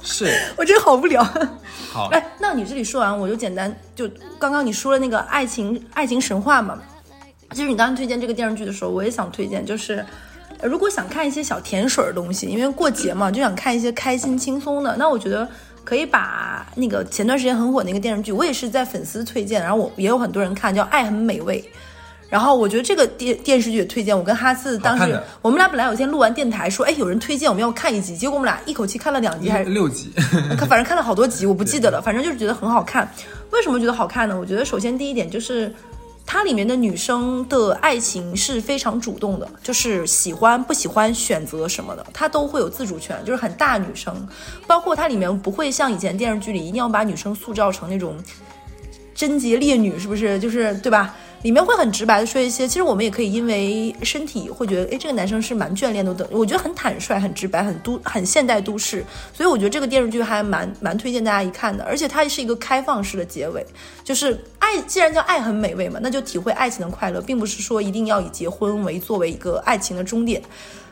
[0.00, 1.24] 是， 我真好无聊。
[1.92, 4.08] 好， 哎，那你这里说完，我就简单就
[4.38, 6.78] 刚刚你说了那个爱情爱情神话嘛，
[7.50, 10.06] 其实你刚刚推荐这个电视剧的时候，我也想推荐，就是。
[10.62, 15.48] 如果想看一些小甜水儿的东西，因为过节嘛，就想看一些开心轻松的，那我觉得
[15.84, 21.60] 可以把那个前段时间很火那个电视剧，我也是在粉丝推荐，然后我也有很多人看，叫《爱很美味》。
[22.30, 30.12] 然后我觉得这个电电视剧也推荐，我跟哈斯当时我们俩本来有一天录完电台说，哎，有人推荐我们要看一集，结果我们俩一口气看了两集，还是六集，
[30.68, 33.10] 反正看了好多集，我不记得了，反正就是觉得很好看。
[33.50, 34.38] 为什么觉得好看呢？
[34.38, 35.72] 我觉得首先第一点就是，
[36.30, 44.14] 它里面的女生的爱情是非常主动的，就是喜欢不喜欢选择什么的，她都会有自主权，就是很大女生。
[44.66, 48.14] 包括它里面不会像以前电视剧里一定要把女生塑造成那种
[49.14, 50.38] 贞洁烈女，是不是？
[50.38, 51.16] 就是对吧？
[51.42, 63.64] 里面会很直白的说一些，其实我们也可以因为身体会觉得，哎，这个男生是蛮眷恋的，等我觉得很坦率、很直白、很都很现代都市，所以我觉得这个电视剧还蛮蛮推荐大家一看的，而且它是一个开放式的结尾，
[64.02, 70.42] 就是爱既然叫爱很美味嘛，那就体会爱情的快乐，并不是说一定要以结婚为作为一个爱情的终点。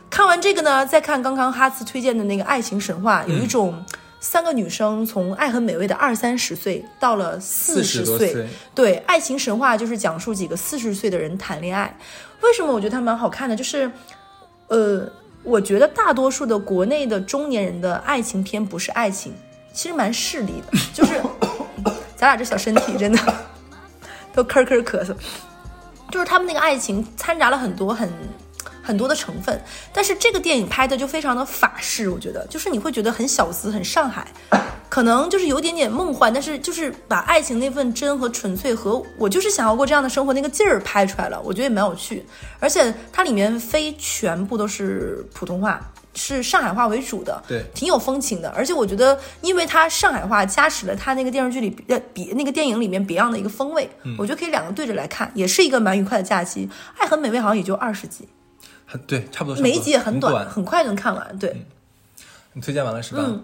[0.09, 3.85] 看完这个呢，再看刚刚哈茨推荐的那个《爱情神话》，有一种
[4.29, 11.97] 三个女生从爱很美味的二三十岁到了四十岁，岁，对，《爱情神话》就是讲述几个四十岁的人谈恋爱。
[12.41, 13.55] 为什么我觉得它蛮好看的？
[13.55, 13.89] 就是，
[14.67, 15.09] 呃，
[15.45, 19.33] 我觉得大多数的国内的中年人的爱情片不是爱情，
[19.73, 21.21] 其实蛮势利的， 就是
[22.17, 23.19] 咱俩这小身体真的
[24.35, 25.15] 都咳咳咳嗽，
[26.11, 28.11] 就是他们那个爱情掺杂了很多很。
[28.87, 29.61] 很多的成分。
[29.93, 34.27] 但是这个电影拍的就非常的法式，我觉得就是你会觉得很小资，很上海，
[34.89, 42.25] 可能就是有点点梦幻，但是就是把爱情那份真和纯粹和我就是想要过这样的生活那个劲儿拍出来了，我觉得也蛮有趣。
[42.61, 45.81] 而且它里面非全部都是普通话。
[46.19, 48.49] 是上海话为主的，对挺有风情的。
[48.57, 56.71] 而且我觉得，因为它上海话加持了它那个电视剧里呃比那个电影里面 Beyond 的一个风味，我觉得可以两个对着来看，也是一个蛮愉快的假期。
[56.97, 58.27] 爱很美味好像也就二十集，
[58.87, 59.63] 很对，差不多。
[59.63, 61.39] 每一集也很短，很快就能看完。
[61.39, 61.65] 对，
[62.55, 63.23] 你推荐完了是吧？
[63.27, 63.43] 嗯。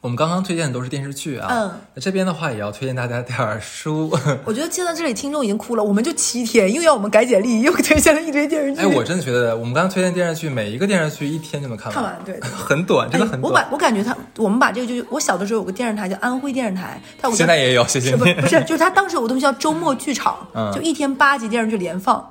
[0.00, 4.10] 我们刚刚推荐的都是电视剧啊，嗯，那这边的话也要推荐大家点儿书。
[4.44, 8.80] 我觉得听到这里听众已经哭了，我们就七天，又要我们改简历，又推荐了一堆电视剧。
[8.80, 11.94] 哎，我真的觉得我们刚刚推荐电视剧，每一个电视剧一天就能看完。
[11.94, 13.42] 看完，对， 很短，真的很短。
[13.42, 18.16] 我把我感觉他，我们把这个就我小的时候有个电视台叫安徽电视台，他现在也有，谢谢你。
[18.16, 20.44] 不是，就是他当时有个东西叫周末剧场，
[20.74, 22.28] 就一天八集电视剧连放。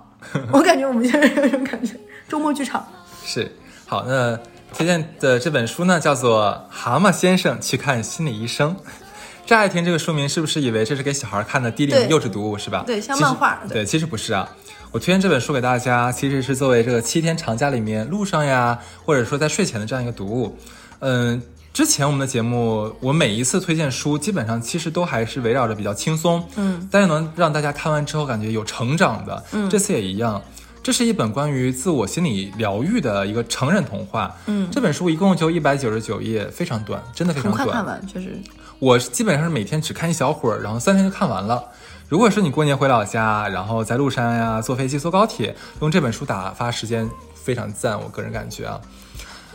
[0.52, 1.96] 我感觉我们现在有种感觉，
[2.32, 2.88] 周末剧场
[3.26, 3.52] 是
[3.86, 4.40] 好那。
[4.74, 8.74] 推荐的这本书呢，叫做《蛤蟆先生去看心理医生》。
[9.46, 12.86] 乍一听这个书名，是不是以为这是给小孩看的低龄幼稚读物，是吧？
[12.88, 13.60] 对，像漫画。
[13.68, 14.48] 对，其实不是啊。
[14.94, 20.58] 我推荐这本书给大家，其实是作为这个七天长假里面路上呀，或者说在睡前的这样一个读物。
[21.00, 21.42] 嗯，
[21.74, 29.44] 之前我们的节目，我每一次推荐书，基本上其实都还是围绕着比较轻松，嗯，但是能让大家看完之后感觉有成长的。
[29.52, 30.42] 嗯，这次也一样。
[30.84, 34.36] 这是一本关于自我心理疗愈的一个成人童话。
[34.48, 37.66] 嗯，这本书一共就一百九十九页，非常短，真的非常短。
[37.66, 38.36] 快看完，确实。
[38.80, 41.64] 我基本上是每天只看一小会儿，然后三天就看完了。
[42.10, 48.02] 如果是你过年回老家，然后在路上呀，坐飞机、坐高铁，用这本书打发时间，非常赞。
[48.02, 48.82] 我个人感觉啊，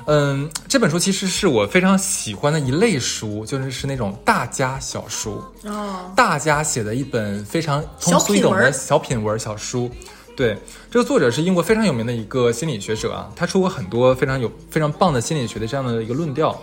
[0.07, 5.43] 嗯，这本书其实是我非常喜欢的一类书，就是是那种大家小书。
[5.65, 6.13] 哦。
[6.15, 9.91] 大家写的一本非常通俗易懂的小品文小书。
[10.37, 10.55] 对，
[10.91, 16.55] 这个作者是英国非常有名的一个心理学者啊，他出过很多非常有非常棒的心理学的这样的一个论调，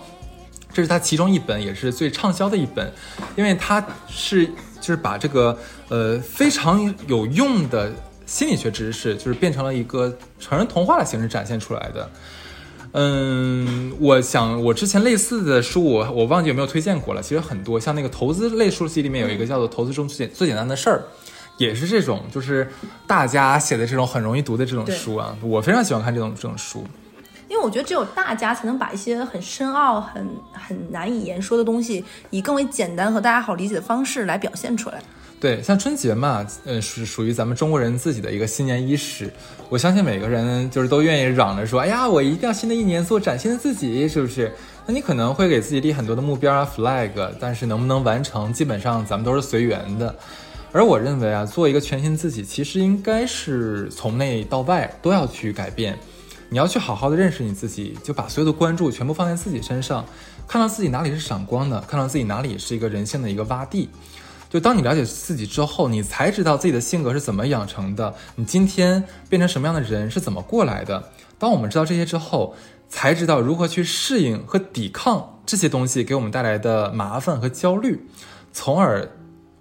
[0.71, 2.93] 这是他其中一本也是最畅销的一本，
[3.35, 4.45] 因为他是
[4.79, 5.57] 就是把这个
[5.89, 7.91] 呃非常有用的
[8.27, 12.09] 心理学知识，就是变成了一个成人童话的形式展现出来的。
[12.91, 20.97] 嗯，我想我之前类似的书我我忘记有没有推荐过了，其实很多，像那个投资类书籍里面有一个叫做《投资中最简最简单的事儿》。
[21.57, 22.67] 也是这种，就是
[23.05, 26.85] 大家写的这种很容易读的这种书啊，我非常喜欢看这种这种书，
[27.47, 35.01] 因为我觉得只有大家才能把一些很深奥、很很难以言说的东西，以更为简单和大家好理解的方式来表现出来。
[35.39, 39.29] 对，像春节嘛，呃，是属于咱们中国人自己的一个新年伊始，
[39.67, 44.49] 我相信每个人就是都愿意嚷着说，哎呀，我一定要新的一年做崭新的自己，是不是？
[44.85, 50.15] 那你可能会给自己立很多的目标啊，flag，但是能不能完成，基本上咱们都是随缘的。
[50.73, 55.97] 而我认为啊，做一个全新自己，其实应该是从内到外都要去改变。
[56.49, 60.03] 你要去好好的认识你自己，就把所有的关注全部放在自己身上，
[60.47, 63.87] 看到自己哪里是闪光的，看到自己哪里是一个人性的一个洼地。
[64.49, 71.11] 就当你了解自己之后，你才知道自己的性格是怎么养成的，你今天变成什么样的人是怎么过来的。
[71.37, 72.55] 当我们知道这些之后，
[72.89, 78.07] 才知道如何去适应和抵抗这些东西给我们带来的麻烦和焦虑，
[78.51, 79.07] 从而。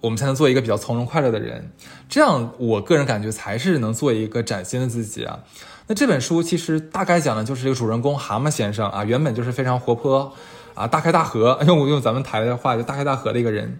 [0.03, 1.71] 我们才能做一个比较从容快乐的人，
[2.09, 5.39] 这样我个人感觉才是能做一个崭新的自己啊。
[5.87, 10.33] 那这本书其实大概讲的就是这个主人公蛤蟆先生啊，原本就是非常活泼
[10.73, 13.79] 啊，大开大合， 用用咱们台的话就大开大合的一个人。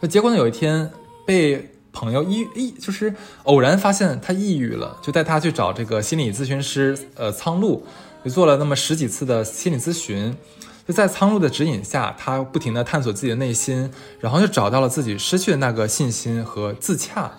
[0.00, 0.90] 那结果呢，有一天
[1.26, 3.14] 被朋友抑抑就是
[3.44, 7.82] 偶然发现他抑郁了，就带他去找这个心理咨询师呃苍鹭，
[8.22, 10.36] 就做了那么十几次的心理咨询。
[10.90, 13.88] 就在苍鹭的指引下，他不停地探索自己的内心，
[14.18, 17.30] 然后就找到了自己失去的那个信心和自洽。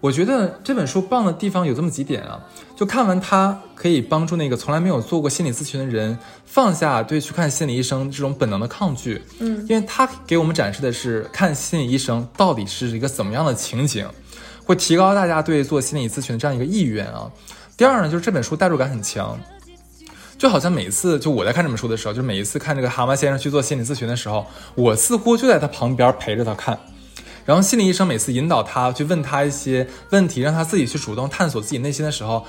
[0.00, 2.40] 我觉得这本书棒的地方有这么几点啊，
[2.76, 9.20] 就看完它可以帮助那个从来没有做过心理咨询的人放下对去看心理医生这种本能的抗拒。
[9.40, 14.06] 嗯，因为他给我们展示的是看心理医生到底是一个怎么样的情景，
[14.64, 17.28] 会提高大家对做心理咨询的这样一个意愿啊。
[17.76, 19.36] 第二呢，就是这本书代入感很强。
[20.38, 26.78] 就好像每次就我在看这本书的时候，就每一次看这个蛤蟆先生去做心理咨询的时候，我似乎就在他旁边陪着他看，
[27.44, 32.44] 然后心理医生每次引导他去问他一些问题，让他自己去主动探索自己内心的时候，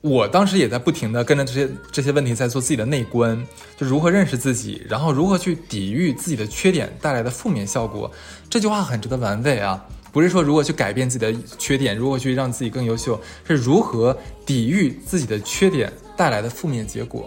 [0.00, 3.44] 我当时也在不停的跟着这些这些问题在做自己的内观，
[3.76, 8.10] 就如何认识自己，然后如何去抵御自己的缺点带来的负面效果。
[8.48, 9.84] 这句话很值得玩味啊。
[10.12, 17.26] 不是说如何去改变自己的缺点，如何去让自己更优秀，是如何抵御自己的缺点带来的负面结果。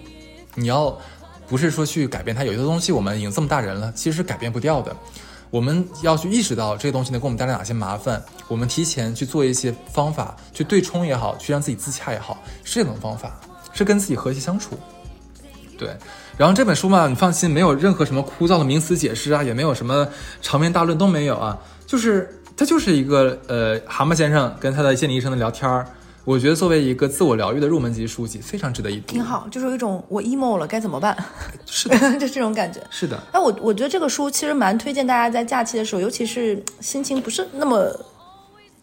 [0.53, 0.95] 你要
[1.47, 4.95] 不是说去改变它，有些东西我们已经这么大人了，其实是改变不掉的。
[5.49, 13.35] 我们要去意识到这个东西能给我们带来哪些麻烦，我们提前去做一些方法，去对冲也好，去让自己自洽也好，是这种方法，
[13.73, 14.77] 是跟自己和谐相处。
[15.75, 15.97] 对，
[16.37, 20.07] 然后这本书嘛，你放心，没有任何什么枯燥的名词解释啊，也没有什么
[20.39, 25.87] 长篇大论都没有啊，就是它就是一个呃，蛤蟆先生跟他的心理医生的聊天儿。
[26.25, 29.07] 我觉得作为一个自我疗愈的入门级书籍，非常值得一读。
[29.13, 31.15] 挺好，就是有一种我 emo 了该怎么办，
[31.65, 32.81] 是的， 就这种感觉。
[32.89, 37.93] 是的，哎，我我觉得这个书其实蛮推荐大家在假期的时候，尤其是心情不是那么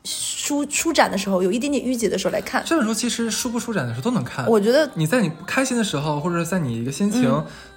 [0.04, 2.62] 舒舒展的时候，有一点点淤结的时候来看。
[2.66, 4.46] 这本书其实舒不舒展的时候都能看。
[4.46, 7.30] 我觉得你在你不开心的时候，或者在你一个心情、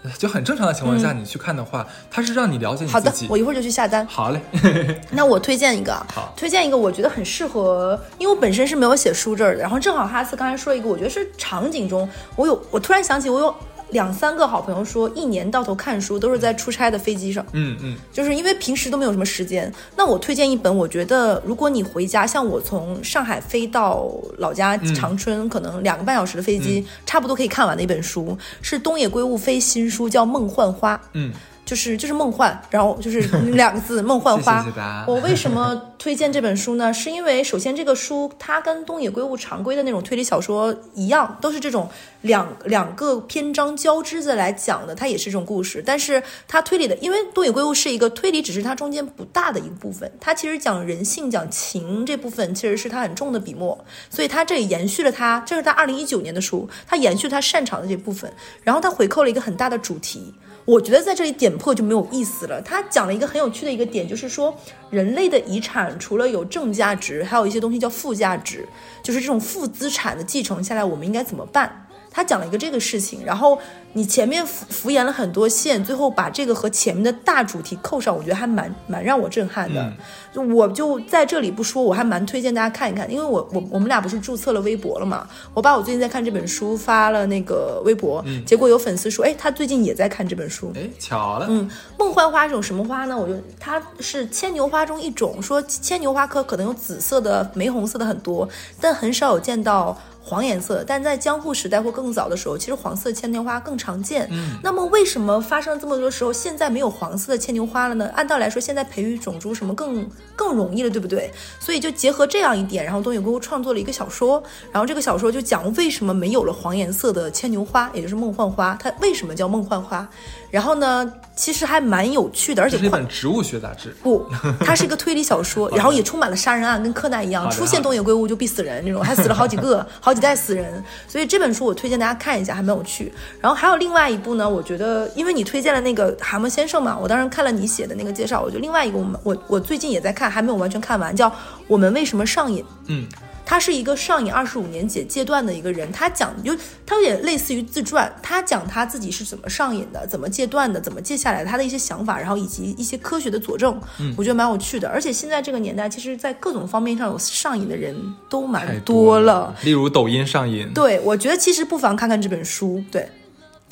[0.04, 4.06] 呃就很正常的情况下，你去看的话，它是让你了解你好的自己。，我一会儿就去下单。
[4.06, 4.42] 好嘞，
[5.12, 6.06] 那我推荐一个
[6.36, 13.56] 推荐一个我觉得很适合，因为我本身是没有写书这儿的，然后正好哈斯刚才说一个，我觉得是场景中，我有我突然想起我有
[13.94, 19.72] 两三个好朋友说，一年到头看书都是在出差的飞机上，嗯嗯，就是因为平时都没有什么时间。
[19.96, 30.98] 那我推荐一本，我觉得如果你回家，像我从上海飞到老家长春，可能两个半小时的飞机，差不多可以看完的一本书，是东野圭吾非新书，叫《梦幻花》。
[31.14, 31.32] 嗯，
[31.74, 33.20] 就是就是梦幻，然后就是
[33.54, 34.62] 两个字梦幻花。
[34.62, 34.76] 谢谢
[35.08, 36.94] 我为什么推荐这本书呢？
[36.94, 41.90] 是因为首先这个书它跟东野圭吾常规的那种推理小说一样，都是这种
[42.22, 45.82] 两两个篇章交织着来讲的，它也是这种故事。
[45.84, 60.32] 但是它推理的，因为东野圭吾是一个推理，只是它中间不大的一个部分，它其实讲人性、讲情这部分其实是它很重的笔墨，所以它这里延续了它，这是他二零一九年的书，它延续他擅长的这部分，然后它回扣了一个很大的主题。
[60.66, 62.62] 我觉得在这里点破就没有意思了。
[62.62, 64.56] 他讲了一个很有趣的一个点，就是说
[64.90, 68.68] 人类的遗产除了有正价值，还有一些东西叫负价值，
[69.04, 71.83] 就是这种负资产的继承下来，我们应该怎么办？
[72.14, 73.60] 他讲了一个这个事情，然后
[73.94, 79.92] 你前面敷敷衍了很多线，最后把这个和前面的大主题扣上，我觉得还蛮蛮让我震撼的。
[80.32, 90.72] 就我就在这里不说，我还蛮推荐大家看一看，因为我我我们俩不是注册了微博了嘛，我把我最近在看这本书发了那个微博，结果有粉丝说，哎，他最近也在看这本书。
[90.76, 93.18] 哎，巧了，嗯，梦幻花是种什么花呢？
[93.18, 98.48] 我就它是牵牛花中一种，说牵牛花科可能有紫色的、玫红色的很多，
[98.82, 100.84] 但很少有见到黄颜色。
[100.88, 104.28] 但在江户时代或更早的时候，其实黄色牵牛花更常见。
[104.32, 108.10] 嗯，那么为什么发生了这么多时候，现在没有黄色的牵牛花了呢？
[108.16, 111.32] 按道理来说，现在培育种株什么更更容易了，对不对？
[111.60, 120.08] 所以就结合这样一点，然后东野圭吾创作了一个小说，然后这个小说就讲为什么没有了黄颜色的牵牛花，也就是梦幻花，它为什么叫梦幻花？
[120.54, 123.90] 然后呢，其实还蛮有趣的，而且这是一本植物学杂志。
[124.04, 124.24] 不，
[124.60, 130.84] 它是一个推理小说， 然后也充满了杀人案，跟柯南一样，出现东野圭吾就必死人那种，还死了好几个， 好几代死人。
[131.08, 133.12] 所以这本书我推荐大家看一下，还蛮有趣。
[133.42, 141.28] 然后还有另外一部呢，我觉得因为你推荐了那个蛤蟆先生嘛，我当时看了你写的那个介绍，我觉得另外一个我们我我最近也在看，还没有完全看完，叫
[141.68, 142.64] 《我们为什么上瘾》。
[142.90, 143.08] 嗯，
[143.46, 154.88] 他是一个上瘾二十五年解戒断的一个人，他讲就他有点类似于自传，他讲他自己是怎么上瘾的，怎么戒断的，怎么戒下来的，他的一些想法，然后以及一些科学的佐证，嗯我觉得蛮有趣的。
[154.88, 157.96] 而且现在这个年代，其实在各种方面上有上瘾的人
[158.30, 160.72] 都蛮太多了，例如抖音上瘾。
[160.74, 162.84] 对，我觉得其实不妨看看这本书。
[162.92, 163.10] 对，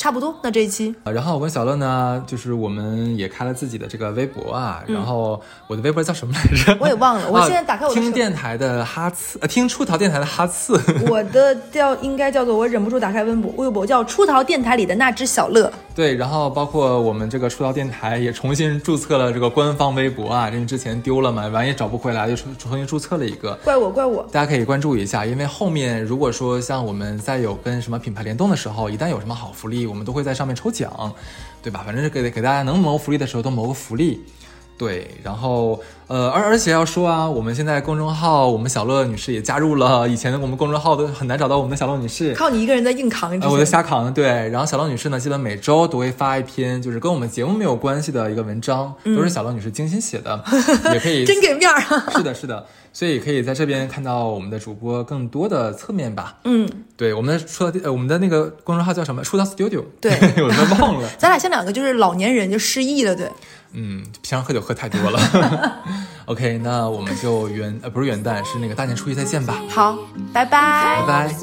[0.01, 0.33] 差不多。
[0.41, 6.73] 那这一期啊然后我跟小乐呢，就是我们也开了自己的这个微博啊，然后我的微博叫什么来着？
[6.73, 10.81] 嗯 我也忘了我啊现在打开我的手听电台的哈次，呃，听出逃电台的哈次。
[11.07, 15.71] 我的叫应该叫做我忍不住打开微博，微博叫出逃电台里的那只小乐。
[16.01, 23.53] 对，然后包括我们这个出道电台也重新注册了这个官方微博啊，因为之前丢了嘛，完也找不回来，就重重新注册了一个。
[23.63, 24.27] 怪我，怪我。
[24.31, 31.13] 大家可以关注一下，因为后面如果说像我们在有跟什么品牌联动的时候，一旦有什么好福利，我们都会在上面抽奖，
[31.61, 31.83] 对吧？
[31.85, 34.23] 反正是给给大家能谋福利的时候都谋个福利。
[34.81, 44.25] 对，然后呃，而而且要说啊，我们现在公众号，我们小乐女士也加入了，以前的我们公众号都很难找到我们的小乐女士，靠你一个人在硬扛，呃，我在瞎扛，对。
[44.49, 50.43] 然后小乐女士呢，基本每周都会发一篇，就是跟我们节目没有关系的一个文章，都是小乐女士精心写的，
[50.91, 51.79] 也可以 真给面儿。
[52.17, 56.37] 是的，是的，所以可以在这边看到我们的主播更多的侧面吧。
[56.45, 56.67] 嗯，
[56.97, 59.23] 对，我们的出道呃，我们的那个公众号叫什么？
[59.23, 59.83] 出道 Studio。
[60.01, 60.11] 对
[60.43, 61.07] 我都忘了。
[61.19, 63.29] 咱俩像两个就是老年人就失忆了，对。
[63.73, 65.19] 嗯，平常喝酒喝太多了。
[66.25, 69.55] OK，那我们就元呃不是元旦，是那个大年初一再见吧。
[69.69, 69.97] 好，
[70.33, 71.01] 拜拜。
[71.01, 71.35] 拜拜。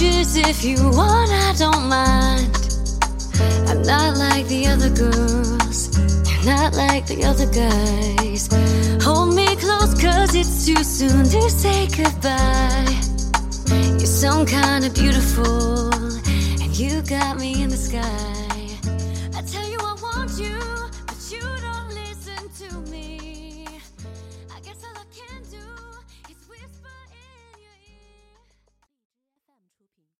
[0.00, 2.56] choose if you want, I don't mind.
[3.68, 5.94] I'm not like the other girls,
[6.26, 8.48] I'm not like the other guys.
[9.04, 12.96] Hold me close, cause it's too soon to say goodbye.
[13.98, 15.92] You're some kind of beautiful,
[16.62, 18.49] and you got me in the sky.